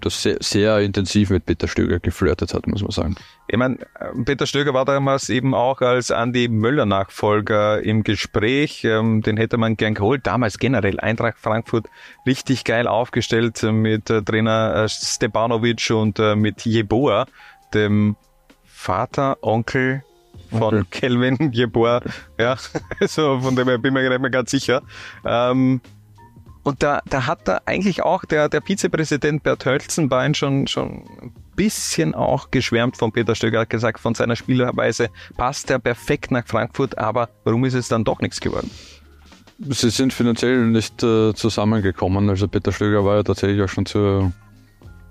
das 0.00 0.22
sehr, 0.22 0.36
sehr 0.40 0.80
intensiv 0.80 1.30
mit 1.30 1.46
Peter 1.46 1.66
Stöger 1.66 1.98
geflirtet 1.98 2.52
hat, 2.54 2.66
muss 2.66 2.82
man 2.82 2.90
sagen. 2.90 3.14
Ich 3.48 3.56
meine, 3.56 3.78
Peter 4.24 4.46
Stöger 4.46 4.74
war 4.74 4.84
damals 4.84 5.28
eben 5.28 5.54
auch 5.54 5.80
als 5.80 6.10
Andi 6.10 6.48
Möller-Nachfolger 6.48 7.82
im 7.82 8.02
Gespräch. 8.02 8.84
Ähm, 8.84 9.22
den 9.22 9.36
hätte 9.36 9.56
man 9.56 9.76
gern 9.76 9.94
geholt. 9.94 10.26
Damals 10.26 10.58
generell 10.58 11.00
Eintracht 11.00 11.38
Frankfurt 11.38 11.86
richtig 12.26 12.64
geil 12.64 12.86
aufgestellt 12.86 13.62
mit 13.62 14.10
äh, 14.10 14.22
Trainer 14.22 14.84
äh, 14.84 14.88
Stepanovic 14.88 15.90
und 15.90 16.18
äh, 16.18 16.36
mit 16.36 16.64
Jeboa, 16.64 17.26
dem 17.72 18.16
Vater, 18.64 19.38
Onkel 19.42 20.02
von 20.50 20.88
Kelvin 20.90 21.52
Jeboa. 21.52 22.02
Ja, 22.38 22.56
also 23.00 23.40
von 23.40 23.56
dem 23.56 23.66
bin 23.66 23.84
ich 23.84 23.92
mir 23.92 24.08
nicht 24.08 24.20
mehr 24.20 24.30
ganz 24.30 24.50
sicher. 24.50 24.82
Ähm, 25.24 25.80
und 26.62 26.82
da, 26.82 27.00
da 27.06 27.26
hat 27.26 27.48
da 27.48 27.60
eigentlich 27.66 28.02
auch 28.02 28.24
der, 28.24 28.48
der 28.48 28.62
Vizepräsident 28.62 29.42
Bert 29.42 29.64
Hölzenbein 29.66 30.34
schon, 30.34 30.66
schon 30.68 31.04
ein 31.20 31.32
bisschen 31.56 32.14
auch 32.14 32.50
geschwärmt 32.50 32.96
von 32.96 33.12
Peter 33.12 33.34
Stöger, 33.34 33.60
hat 33.60 33.70
gesagt, 33.70 33.98
von 33.98 34.14
seiner 34.14 34.36
Spielerweise 34.36 35.10
passt 35.36 35.70
er 35.70 35.78
perfekt 35.78 36.30
nach 36.30 36.46
Frankfurt, 36.46 36.98
aber 36.98 37.30
warum 37.44 37.64
ist 37.64 37.74
es 37.74 37.88
dann 37.88 38.04
doch 38.04 38.20
nichts 38.20 38.40
geworden? 38.40 38.70
Sie 39.58 39.90
sind 39.90 40.12
finanziell 40.12 40.66
nicht 40.66 41.02
äh, 41.02 41.34
zusammengekommen. 41.34 42.28
Also 42.30 42.48
Peter 42.48 42.72
Stöger 42.72 43.04
war 43.04 43.16
ja 43.16 43.22
tatsächlich 43.22 43.62
auch 43.62 43.68
schon 43.68 43.86
zu, 43.86 44.32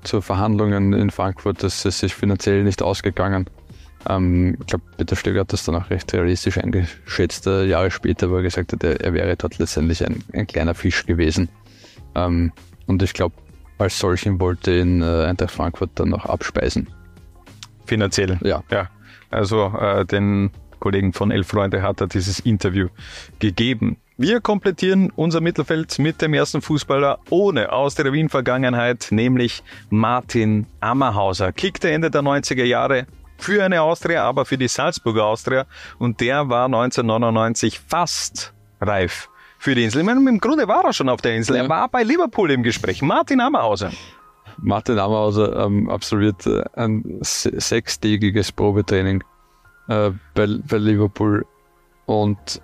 zu 0.04 0.20
Verhandlungen 0.20 0.94
in 0.94 1.10
Frankfurt. 1.10 1.64
Das 1.64 1.86
ist 1.86 2.00
sich 2.00 2.14
finanziell 2.14 2.64
nicht 2.64 2.82
ausgegangen. 2.82 3.46
Ähm, 4.10 4.58
ich 4.60 4.68
glaube, 4.68 4.84
Peter 4.98 5.16
Stöger 5.16 5.42
hat 5.42 5.54
das 5.54 5.66
dann 5.66 5.76
auch 5.76 5.90
recht 5.90 6.12
realistisch 6.14 6.58
eingeschätzt, 6.58 7.48
äh, 7.48 7.66
Jahre 7.66 7.92
später, 7.92 8.30
wo 8.30 8.38
er 8.38 8.44
gesagt 8.44 8.74
hat, 8.74 8.84
er, 8.84 9.00
er 9.02 9.14
wäre 9.14 9.36
dort 9.36 9.58
letztendlich 9.58 10.06
ein, 10.06 10.24
ein 10.34 10.48
kleiner 10.48 10.74
Fisch 10.74 11.06
gewesen. 11.06 11.50
Ähm, 12.16 12.52
und 12.88 13.04
ich 13.04 13.14
glaube, 13.14 13.36
als 13.78 13.98
solchen 14.00 14.40
wollte 14.40 14.80
ihn 14.80 15.02
äh, 15.02 15.26
Eintracht 15.26 15.52
Frankfurt 15.52 15.92
dann 15.96 16.10
noch 16.10 16.26
abspeisen. 16.26 16.90
Finanziell? 17.86 18.38
Ja. 18.44 18.64
ja. 18.70 18.90
Also 19.30 19.74
äh, 19.78 20.06
den 20.06 20.52
Kollegen 20.80 21.14
von 21.14 21.32
Elf 21.32 21.48
Freunde 21.48 21.82
hat 21.82 22.02
er 22.02 22.08
dieses 22.08 22.40
Interview 22.40 22.90
gegeben. 23.40 23.98
Wir 24.18 24.40
komplettieren 24.40 25.12
unser 25.16 25.42
Mittelfeld 25.42 25.98
mit 25.98 26.22
dem 26.22 26.34
ersten 26.34 26.62
Fußballer 26.62 27.20
ohne 27.30 27.72
aus 27.72 27.96
der 27.96 28.14
Wien-Vergangenheit, 28.14 29.08
nämlich 29.10 29.64
Martin 29.90 30.68
Ammerhauser. 30.80 31.52
Kickte 31.52 31.90
Ende 31.90 32.12
der 32.12 32.22
90er 32.22 32.64
Jahre 32.64 33.08
für 33.44 33.64
eine 33.64 33.82
Austria, 33.82 34.24
aber 34.24 34.46
für 34.46 34.58
die 34.58 34.68
Salzburger 34.68 35.26
Austria. 35.26 35.66
Und 36.00 36.20
der 36.22 36.50
war 36.50 36.66
1999 36.66 37.80
fast 37.80 38.54
reif 38.80 39.30
für 39.60 39.76
die 39.76 39.84
Insel. 39.84 40.02
Ich 40.02 40.06
meine, 40.06 40.28
im 40.28 40.40
Grunde 40.40 40.68
war 40.68 40.86
er 40.86 40.94
schon 40.94 41.10
auf 41.10 41.22
der 41.22 41.36
Insel. 41.36 41.56
Ja. 41.56 41.64
Er 41.64 41.70
war 41.70 41.90
bei 41.90 42.04
Liverpool 42.04 42.52
im 42.52 42.64
Gespräch. 42.64 43.02
Martin 43.02 43.42
Ammerhauser. 43.42 43.92
Martin 44.58 45.00
Ammerhauser 45.00 45.66
ähm, 45.66 45.90
absolviert 45.90 46.46
äh, 46.46 46.64
ein 46.74 47.20
sechstägiges 47.22 48.52
Probetraining 48.52 49.24
äh, 49.88 50.12
bei, 50.34 50.48
bei 50.68 50.78
Liverpool 50.78 51.46
und 52.06 52.62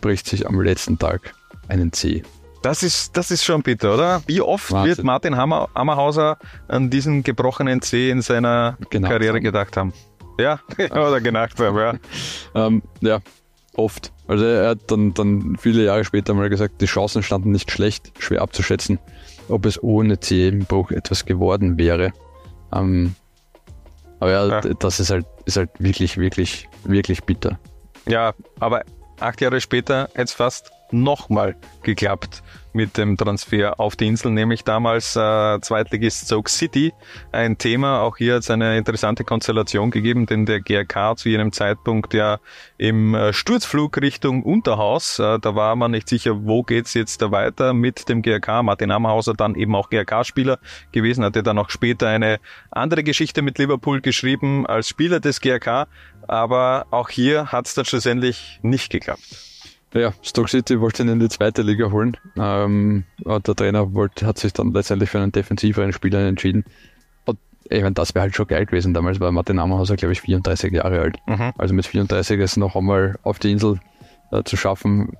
bricht 0.00 0.26
sich 0.26 0.46
am 0.46 0.60
letzten 0.60 0.98
Tag 0.98 1.34
einen 1.68 1.92
Zeh. 1.92 2.22
Das 2.62 2.84
ist, 2.84 3.16
das 3.16 3.32
ist 3.32 3.44
schon 3.44 3.62
bitter, 3.62 3.94
oder? 3.94 4.22
Wie 4.26 4.40
oft 4.40 4.70
Wahnsinn. 4.70 4.96
wird 4.96 5.04
Martin 5.04 5.36
Hammer, 5.36 5.68
Hammerhauser 5.74 6.38
an 6.68 6.90
diesen 6.90 7.24
gebrochenen 7.24 7.82
Zeh 7.82 8.10
in 8.10 8.22
seiner 8.22 8.76
gedacht 8.88 9.10
Karriere 9.10 9.40
gedacht 9.40 9.76
haben? 9.76 9.92
Ja, 10.42 10.60
oder 10.90 11.20
gedacht 11.20 11.58
haben, 11.58 11.76
ja. 11.76 11.94
ähm, 12.54 12.82
ja, 13.00 13.20
oft. 13.74 14.12
Also 14.26 14.44
er 14.44 14.70
hat 14.70 14.90
dann, 14.90 15.14
dann 15.14 15.56
viele 15.58 15.84
Jahre 15.84 16.04
später 16.04 16.34
mal 16.34 16.48
gesagt, 16.48 16.80
die 16.80 16.86
Chancen 16.86 17.22
standen 17.22 17.52
nicht 17.52 17.70
schlecht, 17.70 18.12
schwer 18.18 18.42
abzuschätzen, 18.42 18.98
ob 19.48 19.66
es 19.66 19.82
ohne 19.82 20.20
Zehenbruch 20.20 20.90
etwas 20.90 21.24
geworden 21.24 21.78
wäre. 21.78 22.12
Ähm, 22.72 23.14
aber 24.20 24.30
ja, 24.30 24.46
ja, 24.46 24.60
das 24.60 25.00
ist 25.00 25.10
halt, 25.10 25.26
ist 25.46 25.56
halt 25.56 25.70
wirklich, 25.78 26.16
wirklich, 26.16 26.68
wirklich 26.84 27.24
bitter. 27.24 27.58
Ja, 28.06 28.34
aber 28.60 28.82
acht 29.20 29.40
Jahre 29.40 29.60
später 29.60 30.08
es 30.14 30.32
fast 30.32 30.70
nochmal 30.92 31.56
geklappt 31.82 32.42
mit 32.72 32.96
dem 32.96 33.16
Transfer 33.16 33.78
auf 33.78 33.96
die 33.96 34.06
Insel, 34.06 34.32
nämlich 34.32 34.64
damals 34.64 35.16
äh, 35.16 35.60
Zweitligist 35.60 36.26
Stoke 36.26 36.50
City. 36.50 36.92
Ein 37.30 37.58
Thema, 37.58 38.00
auch 38.00 38.16
hier 38.16 38.34
hat 38.34 38.42
es 38.42 38.50
eine 38.50 38.78
interessante 38.78 39.24
Konstellation 39.24 39.90
gegeben, 39.90 40.26
denn 40.26 40.46
der 40.46 40.60
GRK 40.60 41.16
zu 41.16 41.28
jenem 41.28 41.52
Zeitpunkt 41.52 42.14
ja 42.14 42.38
im 42.78 43.14
äh, 43.14 43.32
Sturzflug 43.32 44.00
Richtung 44.00 44.42
Unterhaus, 44.42 45.18
äh, 45.18 45.38
da 45.38 45.54
war 45.54 45.76
man 45.76 45.90
nicht 45.90 46.08
sicher, 46.08 46.44
wo 46.44 46.62
geht's 46.62 46.94
jetzt 46.94 47.20
da 47.20 47.30
weiter 47.30 47.74
mit 47.74 48.08
dem 48.08 48.22
GRK. 48.22 48.62
Martin 48.62 48.90
Amhauser 48.90 49.34
dann 49.34 49.54
eben 49.54 49.74
auch 49.74 49.90
GRK-Spieler 49.90 50.58
gewesen, 50.92 51.24
hatte 51.24 51.42
dann 51.42 51.58
auch 51.58 51.70
später 51.70 52.08
eine 52.08 52.40
andere 52.70 53.02
Geschichte 53.02 53.42
mit 53.42 53.58
Liverpool 53.58 54.00
geschrieben 54.00 54.66
als 54.66 54.88
Spieler 54.88 55.20
des 55.20 55.40
GRK, 55.40 55.88
aber 56.26 56.86
auch 56.90 57.10
hier 57.10 57.52
hat 57.52 57.66
es 57.66 57.74
dann 57.74 57.84
schlussendlich 57.84 58.60
nicht 58.62 58.90
geklappt. 58.90 59.51
Ja, 59.94 60.12
Stoke 60.22 60.48
City 60.48 60.80
wollte 60.80 61.02
ihn 61.02 61.08
in 61.08 61.20
die 61.20 61.28
zweite 61.28 61.62
Liga 61.62 61.90
holen. 61.90 62.16
Ähm, 62.36 63.04
der 63.18 63.42
Trainer 63.42 63.92
wollte, 63.94 64.26
hat 64.26 64.38
sich 64.38 64.52
dann 64.52 64.72
letztendlich 64.72 65.10
für 65.10 65.18
einen 65.18 65.32
defensiveren 65.32 65.92
Spieler 65.92 66.26
entschieden. 66.26 66.64
Und 67.26 67.38
ich 67.68 67.82
meine, 67.82 67.94
das 67.94 68.14
wäre 68.14 68.22
halt 68.22 68.34
schon 68.34 68.46
geil 68.46 68.64
gewesen. 68.64 68.94
Damals 68.94 69.20
war 69.20 69.30
Martin 69.32 69.58
Ammerhauser, 69.58 69.96
glaube 69.96 70.12
ich, 70.12 70.22
34 70.22 70.72
Jahre 70.72 71.00
alt. 71.00 71.16
Mhm. 71.26 71.52
Also 71.58 71.74
mit 71.74 71.86
34 71.86 72.40
es 72.40 72.56
noch 72.56 72.74
einmal 72.74 73.18
auf 73.22 73.38
die 73.38 73.52
Insel 73.52 73.80
äh, 74.30 74.42
zu 74.44 74.56
schaffen, 74.56 75.16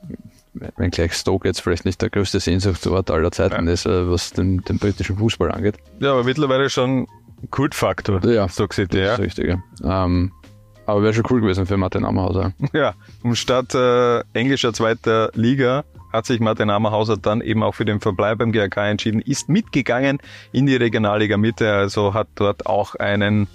wenn 0.54 0.90
gleich 0.90 1.12
Stoke 1.14 1.46
jetzt 1.46 1.60
vielleicht 1.60 1.84
nicht 1.84 2.00
der 2.00 2.10
größte 2.10 2.40
Sehnsuchtsort 2.40 3.10
aller 3.10 3.30
Zeiten 3.30 3.66
ja. 3.66 3.72
ist, 3.72 3.86
äh, 3.86 4.10
was 4.10 4.32
den, 4.32 4.62
den, 4.62 4.78
britischen 4.78 5.18
Fußball 5.18 5.50
angeht. 5.52 5.76
Ja, 6.00 6.12
aber 6.12 6.24
mittlerweile 6.24 6.68
schon 6.70 7.06
Kultfaktor. 7.50 8.24
Ja, 8.26 8.48
Stoke 8.48 8.74
City, 8.74 8.98
ja. 8.98 9.16
Das 9.16 9.18
ist 9.18 9.38
richtig. 9.38 9.58
Ähm, 9.84 10.32
aber 10.86 11.02
wäre 11.02 11.14
schon 11.14 11.24
cool 11.30 11.40
gewesen 11.40 11.66
für 11.66 11.76
Martin 11.76 12.04
Ammerhauser. 12.04 12.52
Ja, 12.72 12.94
und 13.22 13.36
statt 13.36 13.74
äh, 13.74 14.20
englischer 14.32 14.72
zweiter 14.72 15.30
Liga 15.34 15.84
hat 16.12 16.26
sich 16.26 16.40
Martin 16.40 16.70
Ammerhauser 16.70 17.16
dann 17.16 17.40
eben 17.40 17.62
auch 17.62 17.74
für 17.74 17.84
den 17.84 18.00
Verbleib 18.00 18.38
beim 18.38 18.52
GRK 18.52 18.90
entschieden, 18.90 19.20
ist 19.20 19.48
mitgegangen 19.48 20.18
in 20.52 20.66
die 20.66 20.76
Regionalliga 20.76 21.36
Mitte, 21.36 21.72
also 21.72 22.14
hat 22.14 22.28
dort 22.34 22.66
auch 22.66 22.94
einen 22.96 23.48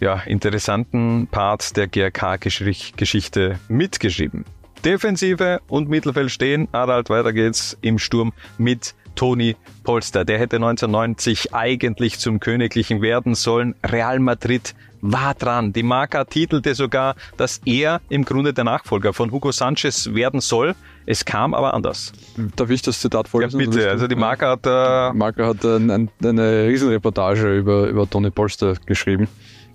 ja, 0.00 0.14
interessanten 0.26 1.28
Part 1.30 1.76
der 1.76 1.86
GRK-Geschichte 1.86 3.58
mitgeschrieben. 3.68 4.44
Defensive 4.84 5.60
und 5.68 5.88
Mittelfeld 5.88 6.30
stehen. 6.30 6.68
Adalt, 6.72 7.10
weiter 7.10 7.32
geht's 7.32 7.76
im 7.80 7.98
Sturm 7.98 8.32
mit 8.58 8.94
Toni 9.16 9.56
Polster. 9.82 10.24
Der 10.24 10.38
hätte 10.38 10.56
1990 10.56 11.52
eigentlich 11.52 12.20
zum 12.20 12.38
Königlichen 12.38 13.02
werden 13.02 13.34
sollen. 13.34 13.74
Real 13.84 14.20
Madrid 14.20 14.74
war 15.00 15.34
dran. 15.34 15.72
Die 15.72 15.82
Marca 15.82 16.24
titelte 16.24 16.74
sogar, 16.74 17.14
dass 17.36 17.60
er 17.64 18.00
im 18.08 18.24
Grunde 18.24 18.52
der 18.52 18.64
Nachfolger 18.64 19.12
von 19.12 19.30
Hugo 19.30 19.52
Sanchez 19.52 20.14
werden 20.14 20.40
soll. 20.40 20.74
Es 21.06 21.24
kam 21.24 21.54
aber 21.54 21.74
anders. 21.74 22.12
Darf 22.56 22.70
ich 22.70 22.82
das 22.82 23.00
Zitat 23.00 23.28
vorlesen? 23.28 23.60
Ja, 23.60 23.66
bitte. 23.66 23.90
Also 23.90 24.06
die 24.06 24.16
Marca 24.16 24.50
hat... 24.50 24.66
Äh 24.66 25.16
Marca 25.16 25.46
hat 25.46 25.64
ein, 25.64 25.90
ein, 25.90 26.10
eine 26.22 26.66
Riesenreportage 26.68 27.56
über, 27.56 27.88
über 27.88 28.08
Toni 28.08 28.30
Polster 28.30 28.74
geschrieben. 28.86 29.28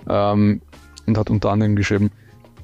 Ähm, 0.08 0.62
und 1.06 1.18
hat 1.18 1.30
unter 1.30 1.52
anderem 1.52 1.76
geschrieben, 1.76 2.12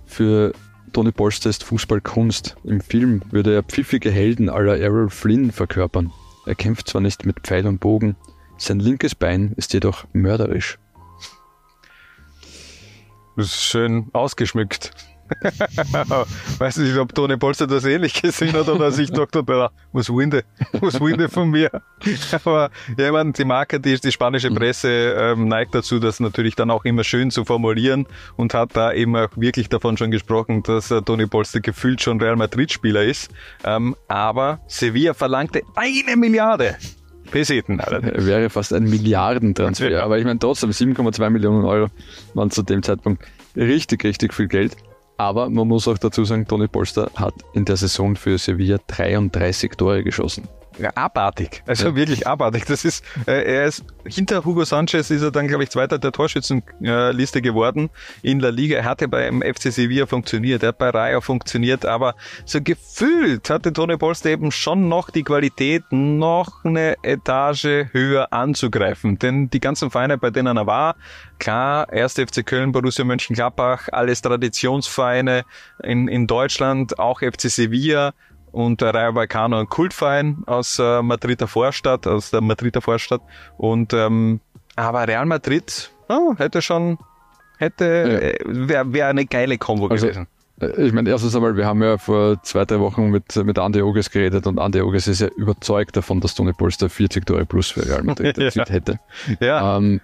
für 0.05 0.53
Tony 0.93 1.11
Polster 1.11 1.49
ist 1.49 1.63
Fußball 1.63 2.01
Kunst. 2.01 2.55
Im 2.63 2.81
Film 2.81 3.21
würde 3.31 3.53
er 3.53 3.63
pfiffige 3.63 4.11
Helden 4.11 4.49
aller 4.49 4.77
Errol 4.77 5.09
Flynn 5.09 5.51
verkörpern. 5.51 6.11
Er 6.45 6.55
kämpft 6.55 6.87
zwar 6.89 7.01
nicht 7.01 7.25
mit 7.25 7.41
Pfeil 7.41 7.67
und 7.67 7.79
Bogen, 7.79 8.15
sein 8.57 8.79
linkes 8.79 9.15
Bein 9.15 9.53
ist 9.55 9.73
jedoch 9.73 10.05
mörderisch. 10.11 10.79
Das 13.39 13.47
ist 13.47 13.63
schön 13.63 14.09
ausgeschmückt. 14.11 14.91
Weiß 16.57 16.75
nicht, 16.75 16.97
ob 16.97 17.15
Toni 17.15 17.37
Polster 17.37 17.67
das 17.67 17.85
ähnlich 17.85 18.21
gesehen 18.21 18.51
hat 18.51 18.67
oder 18.67 18.91
sich 18.91 19.13
gedacht 19.13 19.33
hat, 19.33 19.47
was 19.93 20.09
Winde, 20.09 20.43
was 20.73 20.99
Winde 20.99 21.29
von 21.29 21.49
mir. 21.49 21.71
Aber 22.43 22.69
ja, 22.97 23.13
meine, 23.13 23.31
die 23.31 23.45
Marke, 23.45 23.79
die, 23.79 23.97
die 23.97 24.11
spanische 24.11 24.51
Presse 24.51 24.89
ähm, 24.89 25.47
neigt 25.47 25.73
dazu, 25.73 25.99
das 25.99 26.19
natürlich 26.19 26.55
dann 26.55 26.69
auch 26.69 26.83
immer 26.83 27.05
schön 27.05 27.31
zu 27.31 27.45
formulieren 27.45 28.07
und 28.35 28.53
hat 28.53 28.75
da 28.75 28.91
eben 28.91 29.15
auch 29.15 29.29
wirklich 29.37 29.69
davon 29.69 29.95
schon 29.95 30.11
gesprochen, 30.11 30.61
dass 30.63 30.91
äh, 30.91 31.01
Toni 31.01 31.25
Polster 31.25 31.61
gefühlt 31.61 32.01
schon 32.01 32.19
Real 32.19 32.35
Madrid-Spieler 32.35 33.05
ist. 33.05 33.31
Ähm, 33.63 33.95
aber 34.09 34.59
Sevilla 34.67 35.13
verlangte 35.13 35.61
eine 35.77 36.17
Milliarde. 36.17 36.75
Peseten. 37.31 37.79
Wäre 38.13 38.49
fast 38.49 38.73
ein 38.73 38.83
Milliardentransfer. 38.83 39.91
Ja. 39.91 40.03
Aber 40.03 40.17
ich 40.17 40.25
meine 40.25 40.39
trotzdem, 40.39 40.71
7,2 40.71 41.29
Millionen 41.29 41.65
Euro 41.65 41.87
waren 42.33 42.51
zu 42.51 42.63
dem 42.63 42.83
Zeitpunkt 42.83 43.23
richtig, 43.55 44.03
richtig 44.03 44.33
viel 44.33 44.47
Geld. 44.47 44.75
Aber 45.17 45.49
man 45.49 45.67
muss 45.67 45.87
auch 45.87 45.97
dazu 45.97 46.23
sagen, 46.23 46.47
Toni 46.47 46.67
Polster 46.67 47.11
hat 47.15 47.33
in 47.53 47.65
der 47.65 47.75
Saison 47.75 48.15
für 48.15 48.37
Sevilla 48.37 48.77
33 48.87 49.71
Tore 49.71 50.03
geschossen. 50.03 50.47
Abartig. 50.95 51.63
Also 51.65 51.89
ja. 51.89 51.95
wirklich 51.95 52.27
abartig. 52.27 52.65
Das 52.65 52.85
ist, 52.85 53.03
äh, 53.27 53.43
er 53.43 53.65
ist 53.65 53.83
hinter 54.05 54.45
Hugo 54.45 54.63
Sanchez 54.63 55.09
ist 55.09 55.21
er 55.21 55.31
dann, 55.31 55.47
glaube 55.47 55.63
ich, 55.63 55.69
Zweiter 55.69 55.99
der 55.99 56.11
Torschützenliste 56.11 57.41
geworden 57.41 57.89
in 58.21 58.39
La 58.39 58.49
Liga. 58.49 58.77
Er 58.77 58.85
hatte 58.85 59.07
beim 59.07 59.41
FC 59.41 59.71
Sevilla 59.71 60.05
funktioniert, 60.05 60.63
er 60.63 60.69
hat 60.69 60.77
bei 60.77 60.89
Rayo 60.89 61.21
funktioniert, 61.21 61.85
aber 61.85 62.15
so 62.45 62.61
gefühlt 62.61 63.49
hatte 63.49 63.73
Toni 63.73 63.97
Polster 63.97 64.29
eben 64.29 64.51
schon 64.51 64.89
noch 64.89 65.09
die 65.09 65.23
Qualität, 65.23 65.83
noch 65.91 66.63
eine 66.63 66.95
Etage 67.03 67.85
höher 67.91 68.31
anzugreifen. 68.31 69.19
Denn 69.19 69.49
die 69.49 69.59
ganzen 69.59 69.91
Vereine, 69.91 70.17
bei 70.17 70.29
denen 70.29 70.57
er 70.57 70.67
war, 70.67 70.95
klar, 71.39 71.89
1. 71.91 72.13
FC 72.13 72.45
Köln, 72.45 72.71
Borussia 72.71 73.05
Mönchengladbach, 73.05 73.87
alles 73.91 74.21
Traditionsvereine 74.21 75.43
in, 75.83 76.07
in 76.07 76.27
Deutschland, 76.27 76.99
auch 76.99 77.21
FC 77.21 77.49
Sevilla, 77.49 78.13
und 78.51 78.81
der 78.81 78.93
Rayo 78.93 79.15
Vallecano 79.15 79.59
ein 79.59 79.67
Kultverein 79.67 80.43
aus 80.45 80.79
äh, 80.79 81.01
Madrider 81.01 81.47
Vorstadt, 81.47 82.07
aus 82.07 82.31
der 82.31 82.41
Madrider 82.41 82.81
Vorstadt. 82.81 83.21
Und 83.57 83.93
ähm, 83.93 84.39
aber 84.75 85.07
Real 85.07 85.25
Madrid 85.25 85.91
oh, 86.07 86.35
hätte 86.37 86.61
schon, 86.61 86.97
hätte, 87.57 87.85
ja. 87.85 88.19
äh, 88.19 88.35
wäre 88.45 88.93
wär 88.93 89.07
eine 89.07 89.25
geile 89.25 89.57
Kombo 89.57 89.87
also, 89.87 90.05
gewesen. 90.05 90.27
Äh, 90.61 90.87
ich 90.87 90.93
meine, 90.93 91.09
erstens 91.09 91.35
einmal, 91.35 91.55
wir 91.55 91.65
haben 91.65 91.81
ja 91.81 91.97
vor 91.97 92.41
zwei, 92.43 92.65
drei 92.65 92.79
Wochen 92.79 93.09
mit, 93.09 93.35
mit 93.35 93.59
Andi 93.59 93.81
Oges 93.81 94.09
geredet 94.09 94.47
und 94.47 94.59
Andi 94.59 94.81
Oges 94.81 95.07
ist 95.07 95.21
ja 95.21 95.27
überzeugt 95.27 95.95
davon, 95.95 96.19
dass 96.21 96.35
Toni 96.35 96.53
Polster 96.53 96.89
40 96.89 97.25
Tore 97.25 97.45
plus 97.45 97.69
für 97.69 97.85
Real 97.85 98.03
Madrid 98.03 98.37
ja. 98.55 98.65
hätte. 98.67 98.99
Ja. 99.39 99.77
Ähm, 99.77 100.01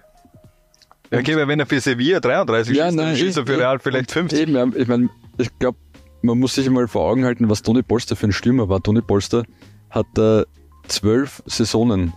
okay, 1.10 1.36
wenn 1.46 1.60
er 1.60 1.66
für 1.66 1.80
Sevilla 1.80 2.20
33 2.20 2.76
ja, 2.76 2.86
schießt, 2.86 2.98
dann 2.98 3.16
schießt 3.16 3.38
er 3.38 3.46
für 3.46 3.58
Real 3.58 3.78
vielleicht 3.78 4.10
50. 4.10 4.40
Eben, 4.40 4.74
ich 4.76 4.88
meine, 4.88 5.08
ich 5.38 5.56
glaube, 5.58 5.78
man 6.22 6.38
muss 6.38 6.54
sich 6.54 6.68
mal 6.70 6.88
vor 6.88 7.08
Augen 7.08 7.24
halten, 7.24 7.48
was 7.48 7.62
Toni 7.62 7.82
Polster 7.82 8.16
für 8.16 8.26
ein 8.26 8.32
Stürmer 8.32 8.68
war. 8.68 8.82
Toni 8.82 9.00
Polster 9.00 9.44
hat 9.90 10.06
äh, 10.18 10.44
zwölf 10.88 11.42
Saisonen 11.46 12.12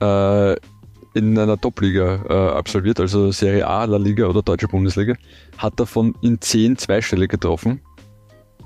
äh, 0.00 0.56
in 1.14 1.38
einer 1.38 1.60
Top-Liga 1.60 2.24
äh, 2.28 2.56
absolviert, 2.56 3.00
also 3.00 3.30
Serie 3.32 3.66
A, 3.66 3.84
La 3.84 3.96
Liga 3.96 4.26
oder 4.26 4.42
Deutsche 4.42 4.68
Bundesliga, 4.68 5.14
hat 5.58 5.78
davon 5.80 6.14
in 6.22 6.40
zehn 6.40 6.76
zweistellig 6.78 7.30
getroffen 7.30 7.80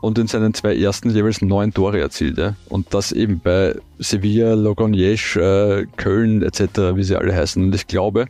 und 0.01 0.19
in 0.19 0.27
seinen 0.27 0.53
zwei 0.53 0.77
ersten 0.77 1.11
jeweils 1.11 1.41
neun 1.41 1.73
Tore 1.73 2.01
erzielt. 2.01 2.37
Ja? 2.37 2.55
Und 2.69 2.93
das 2.93 3.13
eben 3.13 3.41
bei 3.43 3.75
Sevilla, 3.99 4.53
Logroñés, 4.53 5.39
äh, 5.39 5.87
Köln 5.97 6.43
etc., 6.43 6.95
wie 6.95 7.05
sie 7.05 7.17
alle 7.17 7.35
heißen. 7.35 7.63
Und 7.63 7.75
ich 7.75 7.87
glaube, 7.87 8.27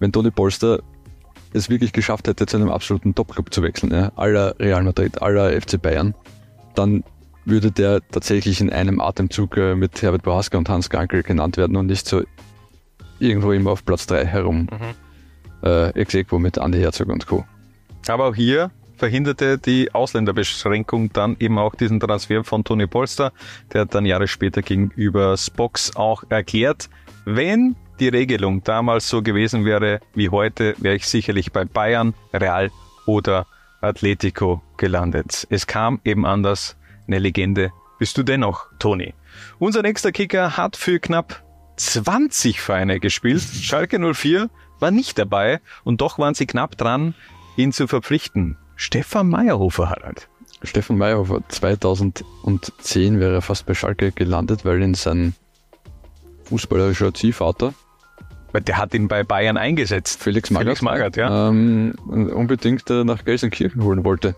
wenn 0.00 0.10
Toni 0.10 0.32
Polster 0.32 0.80
es 1.52 1.70
wirklich 1.70 1.92
geschafft 1.92 2.28
hätte, 2.28 2.46
zu 2.46 2.56
einem 2.56 2.70
absoluten 2.70 3.14
Top-Club 3.14 3.52
zu 3.52 3.62
wechseln, 3.62 3.92
ja, 3.92 4.12
aller 4.16 4.58
Real 4.58 4.82
Madrid, 4.82 5.22
aller 5.22 5.60
FC 5.60 5.80
Bayern, 5.80 6.14
dann 6.74 7.04
würde 7.44 7.70
der 7.70 8.00
tatsächlich 8.10 8.60
in 8.60 8.70
einem 8.70 9.00
Atemzug 9.00 9.56
äh, 9.56 9.74
mit 9.74 10.02
Herbert 10.02 10.22
Bohaska 10.22 10.58
und 10.58 10.68
Hans 10.68 10.90
Gankel 10.90 11.22
genannt 11.22 11.56
werden 11.56 11.76
und 11.76 11.86
nicht 11.86 12.06
so 12.06 12.22
irgendwo 13.18 13.52
immer 13.52 13.70
auf 13.70 13.84
Platz 13.84 14.06
3 14.06 14.26
herum 14.26 14.68
mhm. 14.70 15.66
äh, 15.66 15.88
ex 15.90 16.14
mit 16.32 16.58
Andy 16.58 16.80
Herzog 16.80 17.08
und 17.08 17.26
Co. 17.26 17.44
Aber 18.08 18.26
auch 18.26 18.34
hier 18.34 18.70
verhinderte 18.96 19.58
die 19.58 19.94
Ausländerbeschränkung 19.94 21.12
dann 21.12 21.36
eben 21.38 21.58
auch 21.58 21.74
diesen 21.74 22.00
Transfer 22.00 22.44
von 22.44 22.64
Toni 22.64 22.86
Polster. 22.86 23.32
Der 23.72 23.82
hat 23.82 23.94
dann 23.94 24.06
Jahre 24.06 24.26
später 24.26 24.62
gegenüber 24.62 25.36
Spox 25.36 25.94
auch 25.96 26.24
erklärt, 26.28 26.88
wenn 27.24 27.76
die 28.00 28.08
Regelung 28.08 28.62
damals 28.62 29.08
so 29.08 29.22
gewesen 29.22 29.64
wäre 29.64 30.00
wie 30.14 30.28
heute, 30.28 30.74
wäre 30.78 30.96
ich 30.96 31.06
sicherlich 31.06 31.52
bei 31.52 31.64
Bayern, 31.64 32.14
Real 32.32 32.70
oder 33.06 33.46
Atletico 33.80 34.62
gelandet. 34.76 35.46
Es 35.50 35.66
kam 35.66 36.00
eben 36.04 36.26
anders. 36.26 36.76
Eine 37.06 37.18
Legende 37.18 37.72
bist 37.98 38.18
du 38.18 38.22
dennoch, 38.22 38.66
Toni. 38.78 39.14
Unser 39.58 39.82
nächster 39.82 40.12
Kicker 40.12 40.56
hat 40.56 40.76
für 40.76 40.98
knapp 40.98 41.42
20 41.76 42.60
Vereine 42.60 43.00
gespielt. 43.00 43.42
Schalke 43.42 43.98
04 44.14 44.50
war 44.78 44.90
nicht 44.90 45.18
dabei 45.18 45.60
und 45.84 46.00
doch 46.00 46.18
waren 46.18 46.34
sie 46.34 46.46
knapp 46.46 46.76
dran, 46.76 47.14
ihn 47.56 47.72
zu 47.72 47.86
verpflichten. 47.86 48.56
Stefan 48.76 49.28
Meyerhofer, 49.28 49.88
Harald. 49.88 50.28
Stefan 50.62 50.98
Meyerhofer, 50.98 51.42
2010 51.48 53.20
wäre 53.20 53.34
er 53.34 53.42
fast 53.42 53.66
bei 53.66 53.74
Schalke 53.74 54.12
gelandet, 54.12 54.64
weil 54.64 54.82
ihn 54.82 54.94
sein 54.94 55.34
fußballerischer 56.44 57.14
Ziehvater 57.14 57.74
weil 58.56 58.62
der 58.62 58.78
hat 58.78 58.94
ihn 58.94 59.06
bei 59.06 59.22
Bayern 59.22 59.58
eingesetzt. 59.58 60.22
Felix 60.22 60.50
Magath. 60.50 60.78
Felix 60.78 60.82
Magath, 60.82 61.16
ja. 61.18 61.50
Ähm, 61.50 61.94
unbedingt 62.06 62.88
äh, 62.88 63.04
nach 63.04 63.22
Gelsenkirchen 63.22 63.84
holen 63.84 64.02
wollte. 64.02 64.34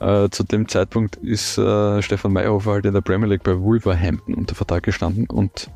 Äh, 0.00 0.30
zu 0.30 0.42
dem 0.42 0.66
Zeitpunkt 0.68 1.16
ist 1.16 1.58
äh, 1.58 2.00
Stefan 2.00 2.32
Meyerhofer 2.32 2.72
halt 2.72 2.86
in 2.86 2.94
der 2.94 3.02
Premier 3.02 3.28
League 3.28 3.42
bei 3.42 3.60
Wolverhampton 3.60 4.32
unter 4.32 4.54
Vertrag 4.54 4.84
gestanden 4.84 5.26
und 5.26 5.68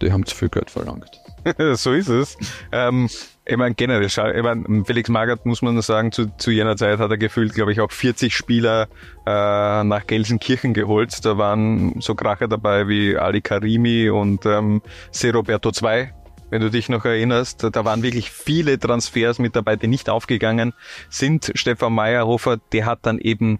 die 0.00 0.12
haben 0.12 0.24
zu 0.24 0.36
viel 0.36 0.50
Geld 0.50 0.70
verlangt. 0.70 1.20
so 1.74 1.92
ist 1.92 2.08
es. 2.08 2.36
Ähm, 2.70 3.08
ich 3.44 3.56
meine, 3.56 3.74
generell, 3.74 4.06
ich 4.06 4.16
mein, 4.16 4.84
Felix 4.84 5.08
Magath, 5.08 5.44
muss 5.46 5.62
man 5.62 5.80
sagen, 5.82 6.12
zu, 6.12 6.28
zu 6.36 6.52
jener 6.52 6.76
Zeit 6.76 7.00
hat 7.00 7.10
er 7.10 7.18
gefühlt, 7.18 7.54
glaube 7.54 7.72
ich, 7.72 7.80
auch 7.80 7.90
40 7.90 8.36
Spieler 8.36 8.86
äh, 9.26 9.82
nach 9.82 10.06
Gelsenkirchen 10.06 10.74
geholt. 10.74 11.24
Da 11.24 11.38
waren 11.38 12.00
so 12.00 12.14
Kracher 12.14 12.46
dabei 12.46 12.86
wie 12.86 13.16
Ali 13.16 13.40
Karimi 13.40 14.10
und 14.10 14.46
ähm, 14.46 14.80
C. 15.10 15.30
Roberto 15.30 15.70
II, 15.70 16.12
wenn 16.54 16.62
du 16.62 16.70
dich 16.70 16.88
noch 16.88 17.04
erinnerst. 17.04 17.64
Da 17.72 17.84
waren 17.84 18.04
wirklich 18.04 18.30
viele 18.30 18.78
Transfers 18.78 19.40
mit 19.40 19.56
dabei, 19.56 19.74
die 19.74 19.88
nicht 19.88 20.08
aufgegangen 20.08 20.72
sind. 21.10 21.50
Stefan 21.56 21.92
Meyerhofer, 21.92 22.58
der 22.70 22.86
hat 22.86 23.00
dann 23.02 23.18
eben, 23.18 23.58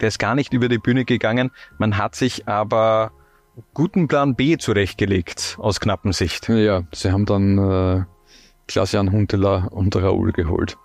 der 0.00 0.06
ist 0.06 0.20
gar 0.20 0.36
nicht 0.36 0.52
über 0.52 0.68
die 0.68 0.78
Bühne 0.78 1.04
gegangen. 1.04 1.50
Man 1.78 1.98
hat 1.98 2.14
sich 2.14 2.46
aber 2.46 3.10
guten 3.74 4.06
Plan 4.06 4.36
B 4.36 4.56
zurechtgelegt 4.56 5.56
aus 5.58 5.80
knappen 5.80 6.12
Sicht. 6.12 6.48
Ja, 6.48 6.84
sie 6.94 7.10
haben 7.10 7.26
dann 7.26 7.58
äh, 7.58 8.04
Klaas-Jan 8.68 9.10
Huntelaar 9.10 9.72
und 9.72 9.96
Raoul 9.96 10.30
geholt. 10.30 10.76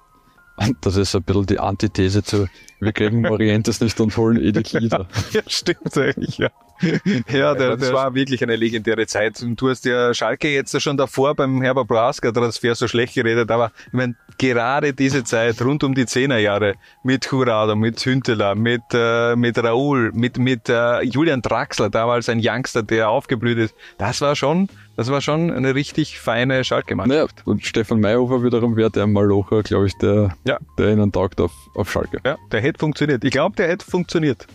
Und 0.56 0.78
das 0.82 0.96
ist 0.96 1.16
ein 1.16 1.22
bisschen 1.22 1.46
die 1.46 1.60
Antithese 1.60 2.24
zu, 2.24 2.48
wir 2.80 2.94
kriegen 2.94 3.22
Morientes 3.22 3.80
nicht 3.80 4.00
und 4.02 4.18
holen 4.18 4.44
Edith 4.44 4.74
Lieder. 4.74 5.08
ja, 5.34 5.42
stimmt 5.46 5.96
eigentlich, 5.96 6.40
ja. 6.40 6.50
ja, 7.32 7.54
der, 7.54 7.78
das 7.78 7.94
war 7.94 8.14
wirklich 8.14 8.42
eine 8.44 8.56
legendäre 8.56 9.06
Zeit. 9.06 9.42
Und 9.42 9.60
du 9.60 9.70
hast 9.70 9.86
ja 9.86 10.14
Schalke 10.14 10.50
jetzt 10.50 10.80
schon 10.82 10.98
davor 10.98 11.36
beim 11.36 11.62
Herbert 11.62 11.88
Braska 11.88 12.32
Transfer 12.32 12.76
so 12.76 12.88
schlecht 12.88 13.16
geredet, 13.16 13.50
aber 13.52 13.72
ich 13.88 13.94
meine, 13.94 14.16
gerade 14.38 14.94
diese 14.94 15.24
Zeit 15.24 15.62
rund 15.62 15.84
um 15.84 15.94
die 15.94 16.06
Zehnerjahre 16.06 16.76
mit 17.04 17.26
Jurado, 17.32 17.76
mit 17.76 18.04
Hünteler, 18.06 18.56
mit, 18.56 18.82
äh, 18.94 19.36
mit 19.36 19.58
Raoul, 19.58 20.12
mit, 20.14 20.38
mit 20.38 20.70
äh, 20.70 21.02
Julian 21.02 21.42
Draxler, 21.42 21.90
damals 21.90 22.30
ein 22.30 22.42
Youngster, 22.44 22.84
der 22.84 23.10
aufgeblüht 23.10 23.58
ist, 23.58 23.76
das 23.98 24.22
war 24.22 24.36
schon, 24.36 24.68
das 24.96 25.10
war 25.10 25.22
schon 25.22 25.52
eine 25.52 25.76
richtig 25.76 26.20
feine 26.20 26.64
Schalke-Mannschaft. 26.64 27.38
Naja, 27.38 27.46
und 27.46 27.66
Stefan 27.66 28.00
Mayhofer 28.00 28.44
wiederum 28.44 28.76
wäre 28.76 28.92
der 28.92 29.08
Malocher, 29.08 29.64
glaube 29.64 29.88
ich, 29.88 29.98
der, 29.98 30.36
ja. 30.46 30.58
der 30.78 30.92
ihnen 30.92 31.12
taugt 31.12 31.40
auf, 31.40 31.52
auf 31.76 31.92
Schalke. 31.92 32.20
Ja, 32.26 32.38
der 32.52 32.62
hätte 32.62 32.80
funktioniert. 32.80 33.24
Ich 33.24 33.32
glaube, 33.32 33.56
der 33.56 33.68
hätte 33.68 33.86
funktioniert. 33.86 34.48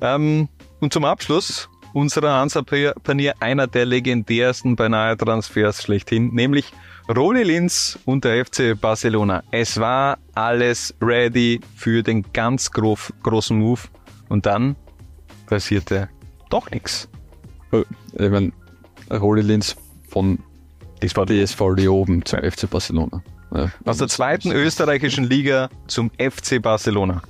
Ähm, 0.00 0.48
und 0.82 0.92
zum 0.92 1.04
Abschluss 1.04 1.68
unserer 1.92 2.32
Hansa-Panier 2.32 3.34
einer 3.38 3.68
der 3.68 3.86
legendärsten 3.86 4.74
beinahe 4.74 5.16
Transfers 5.16 5.82
schlechthin, 5.82 6.34
nämlich 6.34 6.72
Roli 7.14 7.44
Linz 7.44 7.98
und 8.04 8.24
der 8.24 8.44
FC 8.44 8.78
Barcelona. 8.78 9.44
Es 9.52 9.78
war 9.78 10.18
alles 10.34 10.94
ready 11.00 11.60
für 11.76 12.02
den 12.02 12.24
ganz 12.32 12.70
grof, 12.70 13.12
großen 13.22 13.56
Move 13.56 13.80
und 14.28 14.44
dann 14.44 14.74
passierte 15.46 16.08
doch 16.50 16.68
nichts. 16.70 17.08
Äh, 17.72 17.84
ich 18.14 18.30
meine, 18.30 18.52
Roli 19.10 19.42
Linz 19.42 19.76
von 20.08 20.38
war 21.14 21.26
DSV 21.26 21.60
Leoben 21.76 22.24
zum 22.24 22.40
FC 22.40 22.68
Barcelona. 22.68 23.22
Ja. 23.54 23.70
Aus 23.84 23.98
der 23.98 24.08
zweiten 24.08 24.50
österreichischen 24.50 25.24
Liga 25.24 25.68
zum 25.86 26.10
FC 26.18 26.60
Barcelona. 26.60 27.22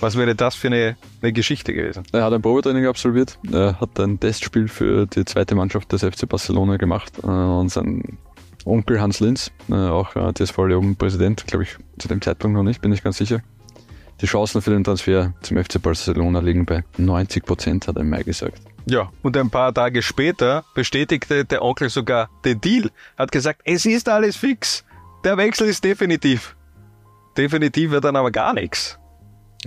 Was 0.00 0.16
wäre 0.16 0.34
das 0.34 0.54
für 0.54 0.68
eine, 0.68 0.96
eine 1.22 1.32
Geschichte 1.32 1.72
gewesen? 1.72 2.04
Er 2.12 2.24
hat 2.24 2.32
ein 2.32 2.42
Probetraining 2.42 2.86
absolviert, 2.86 3.38
er 3.50 3.80
hat 3.80 3.98
ein 4.00 4.20
Testspiel 4.20 4.68
für 4.68 5.06
die 5.06 5.24
zweite 5.24 5.54
Mannschaft 5.54 5.92
des 5.92 6.02
FC 6.02 6.28
Barcelona 6.28 6.76
gemacht 6.76 7.12
äh, 7.22 7.26
und 7.26 7.70
sein 7.70 8.18
Onkel 8.64 9.00
Hans 9.00 9.20
Linz, 9.20 9.50
äh, 9.70 9.74
auch 9.74 10.14
äh, 10.14 10.32
TSV 10.32 10.58
Leoben 10.66 10.96
Präsident, 10.96 11.46
glaube 11.46 11.64
ich, 11.64 11.76
zu 11.98 12.08
dem 12.08 12.20
Zeitpunkt 12.20 12.56
noch 12.56 12.62
nicht, 12.62 12.80
bin 12.80 12.92
ich 12.92 13.02
ganz 13.02 13.16
sicher. 13.18 13.40
Die 14.20 14.26
Chancen 14.26 14.62
für 14.62 14.70
den 14.70 14.82
Transfer 14.82 15.32
zum 15.42 15.62
FC 15.62 15.80
Barcelona 15.80 16.40
liegen 16.40 16.66
bei 16.66 16.82
90 16.96 17.44
Prozent, 17.44 17.86
hat 17.86 17.96
er 17.96 18.02
im 18.02 18.10
Mai 18.10 18.24
gesagt. 18.24 18.60
Ja, 18.86 19.10
und 19.22 19.36
ein 19.36 19.50
paar 19.50 19.72
Tage 19.72 20.02
später 20.02 20.64
bestätigte 20.74 21.44
der 21.44 21.62
Onkel 21.62 21.88
sogar 21.88 22.28
den 22.44 22.60
Deal, 22.60 22.90
hat 23.16 23.30
gesagt, 23.30 23.60
es 23.64 23.86
ist 23.86 24.08
alles 24.08 24.36
fix. 24.36 24.84
Der 25.24 25.36
Wechsel 25.36 25.68
ist 25.68 25.84
definitiv. 25.84 26.56
Definitiv 27.36 27.90
wird 27.90 28.04
dann 28.04 28.16
aber 28.16 28.30
gar 28.30 28.54
nichts. 28.54 28.98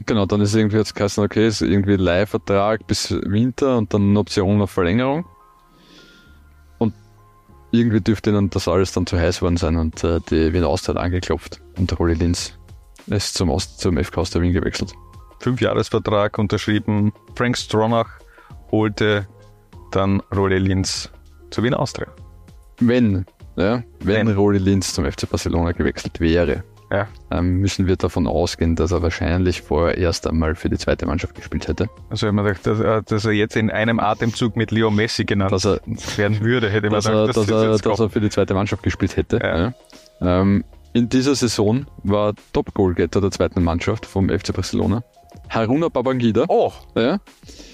Genau, 0.05 0.25
dann 0.25 0.41
ist 0.41 0.55
irgendwie 0.55 0.77
jetzt 0.77 0.95
geheißen, 0.95 1.23
okay, 1.23 1.47
ist 1.47 1.61
irgendwie 1.61 1.95
Leihvertrag 1.97 2.87
bis 2.87 3.11
Winter 3.11 3.77
und 3.77 3.93
dann 3.93 4.11
eine 4.11 4.19
Option 4.19 4.61
auf 4.61 4.71
Verlängerung. 4.71 5.25
Und 6.77 6.93
irgendwie 7.71 7.99
dürfte 7.99 8.29
ihnen 8.29 8.49
das 8.49 8.67
alles 8.67 8.93
dann 8.93 9.05
zu 9.05 9.19
heiß 9.19 9.41
worden 9.41 9.57
sein 9.57 9.75
und 9.75 10.03
äh, 10.03 10.19
die 10.29 10.53
Wiener 10.53 10.67
Austria 10.67 10.95
hat 10.95 11.03
angeklopft 11.03 11.61
und 11.77 11.91
der 11.91 11.97
Rolli 11.97 12.13
Linz 12.13 12.57
ist 13.07 13.33
zum, 13.33 13.49
Ost 13.49 13.79
zum 13.79 14.01
FK 14.01 14.21
Austria 14.21 14.41
Wien 14.41 14.53
gewechselt. 14.53 14.93
Fünfjahresvertrag 15.39 16.37
unterschrieben. 16.37 17.11
Frank 17.35 17.57
Stronach 17.57 18.09
holte 18.71 19.27
dann 19.91 20.21
Rolli 20.33 20.59
Linz 20.59 21.09
zu 21.49 21.63
Wien 21.63 21.73
Austria. 21.73 22.07
Wenn, 22.79 23.25
ja, 23.57 23.83
wenn, 23.99 24.27
Wenn. 24.27 24.35
Rolli 24.35 24.59
Linz 24.59 24.93
zum 24.93 25.05
FC 25.05 25.29
Barcelona 25.29 25.73
gewechselt 25.73 26.19
wäre, 26.19 26.63
Ja. 26.91 27.07
ähm, 27.31 27.61
müssen 27.61 27.87
wir 27.87 27.95
davon 27.95 28.27
ausgehen, 28.27 28.75
dass 28.75 28.91
er 28.91 29.01
wahrscheinlich 29.01 29.61
vorher 29.61 29.97
erst 29.97 30.27
einmal 30.27 30.55
für 30.55 30.69
die 30.69 30.77
zweite 30.77 31.05
Mannschaft 31.05 31.35
gespielt 31.35 31.67
hätte. 31.69 31.87
Also 32.09 32.27
wenn 32.27 32.35
man 32.35 32.43
gedacht, 32.45 32.67
dass, 32.67 32.79
er- 32.81 33.01
dass 33.01 33.23
er 33.25 33.31
jetzt 33.31 33.55
in 33.55 33.69
einem 33.71 33.99
Atemzug 33.99 34.55
mit 34.57 34.71
Leo 34.71 34.91
Messi 34.91 35.23
genannt 35.23 35.51
Dass 35.53 35.65
er, 35.65 35.79
werden 36.17 36.41
würde, 36.41 36.69
hätte 36.69 36.87
man 36.89 36.95
dass 36.97 37.05
er, 37.05 37.11
gedacht, 37.27 37.37
dass, 37.37 37.49
er, 37.49 37.67
dass 37.69 37.81
kommt. 37.81 37.99
er 37.99 38.09
für 38.09 38.19
die 38.19 38.29
zweite 38.29 38.53
Mannschaft 38.53 38.83
gespielt 38.83 39.15
hätte. 39.15 39.39
Ja. 39.41 39.73
Ähm, 40.41 40.63
in 40.93 41.07
dieser 41.07 41.33
Saison 41.35 41.85
war 42.03 42.33
Top-Goalgetter 42.51 43.21
der 43.21 43.31
zweiten 43.31 43.63
Mannschaft 43.63 44.05
vom 44.05 44.27
FC 44.27 44.53
Barcelona. 44.53 45.01
Haruna 45.49 45.87
Babangida. 45.87 46.43
Oh, 46.49 46.73
Ja, 46.95 47.19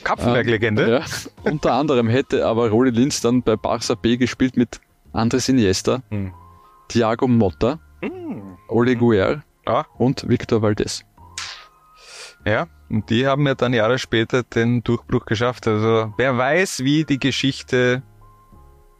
Kapfenberg-Legende. 0.04 0.90
ja. 0.90 1.02
Unter 1.44 1.74
anderem 1.74 2.08
hätte 2.08 2.46
aber 2.46 2.70
Rolli 2.70 2.92
Linz 2.92 3.22
dann 3.22 3.42
bei 3.42 3.54
Barça 3.54 3.96
B 3.96 4.18
gespielt 4.18 4.58
mit 4.58 4.80
Andres 5.14 5.50
Iniesta, 5.50 6.02
Hm. 6.10 6.32
Thiago 6.90 7.28
Motta, 7.28 7.80
Hm. 8.02 8.57
Ole 8.68 8.96
Guer 8.96 9.44
Ja. 9.68 9.86
und 9.98 10.28
Victor 10.28 10.62
Valdez. 10.62 11.04
Ja, 12.46 12.68
und 12.90 13.10
die 13.10 13.28
haben 13.28 13.46
ja 13.46 13.56
dann 13.56 13.74
Jahre 13.74 14.00
später 14.00 14.44
den 14.44 14.84
Durchbruch 14.84 15.26
geschafft. 15.26 15.68
Also 15.68 16.14
wer 16.18 16.38
weiß, 16.38 16.84
wie 16.84 17.04
die 17.04 17.20
Geschichte 17.20 18.04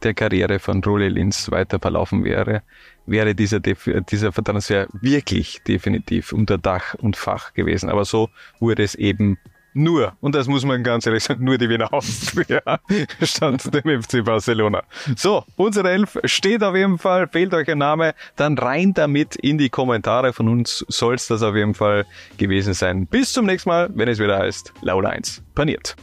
der 0.02 0.14
Karriere 0.14 0.58
von 0.58 0.82
Rolli 0.84 1.08
Linz 1.08 1.50
weiter 1.50 1.78
verlaufen 1.78 2.24
wäre, 2.24 2.62
wäre 3.06 3.34
dieser, 3.34 3.60
dieser 3.60 4.32
Transfer 4.32 4.86
wirklich 4.92 5.62
definitiv 5.66 6.32
unter 6.32 6.58
Dach 6.58 6.94
und 6.94 7.16
Fach 7.16 7.54
gewesen. 7.54 7.88
Aber 7.88 8.04
so 8.04 8.28
wurde 8.60 8.82
es 8.82 8.94
eben 8.94 9.38
nur, 9.78 10.14
und 10.20 10.34
das 10.34 10.48
muss 10.48 10.64
man 10.64 10.82
ganz 10.82 11.06
ehrlich 11.06 11.24
sagen, 11.24 11.44
nur 11.44 11.58
die 11.58 11.68
Wiener 11.68 11.92
Austria 11.92 12.60
statt 13.22 13.72
dem 13.72 14.02
FC 14.02 14.24
Barcelona. 14.24 14.82
So, 15.16 15.44
unsere 15.56 15.90
Elf 15.90 16.18
steht 16.24 16.62
auf 16.62 16.74
jeden 16.74 16.98
Fall. 16.98 17.28
Fehlt 17.28 17.54
euch 17.54 17.70
ein 17.70 17.78
Name, 17.78 18.14
dann 18.36 18.58
rein 18.58 18.94
damit 18.94 19.36
in 19.36 19.58
die 19.58 19.70
Kommentare. 19.70 20.32
Von 20.32 20.48
uns 20.48 20.84
soll's 20.88 21.28
das 21.28 21.42
auf 21.42 21.54
jeden 21.54 21.74
Fall 21.74 22.06
gewesen 22.36 22.74
sein. 22.74 23.06
Bis 23.06 23.32
zum 23.32 23.46
nächsten 23.46 23.70
Mal, 23.70 23.90
wenn 23.94 24.08
es 24.08 24.18
wieder 24.18 24.38
heißt 24.38 24.72
Laula 24.82 25.10
1 25.10 25.42
paniert. 25.54 25.96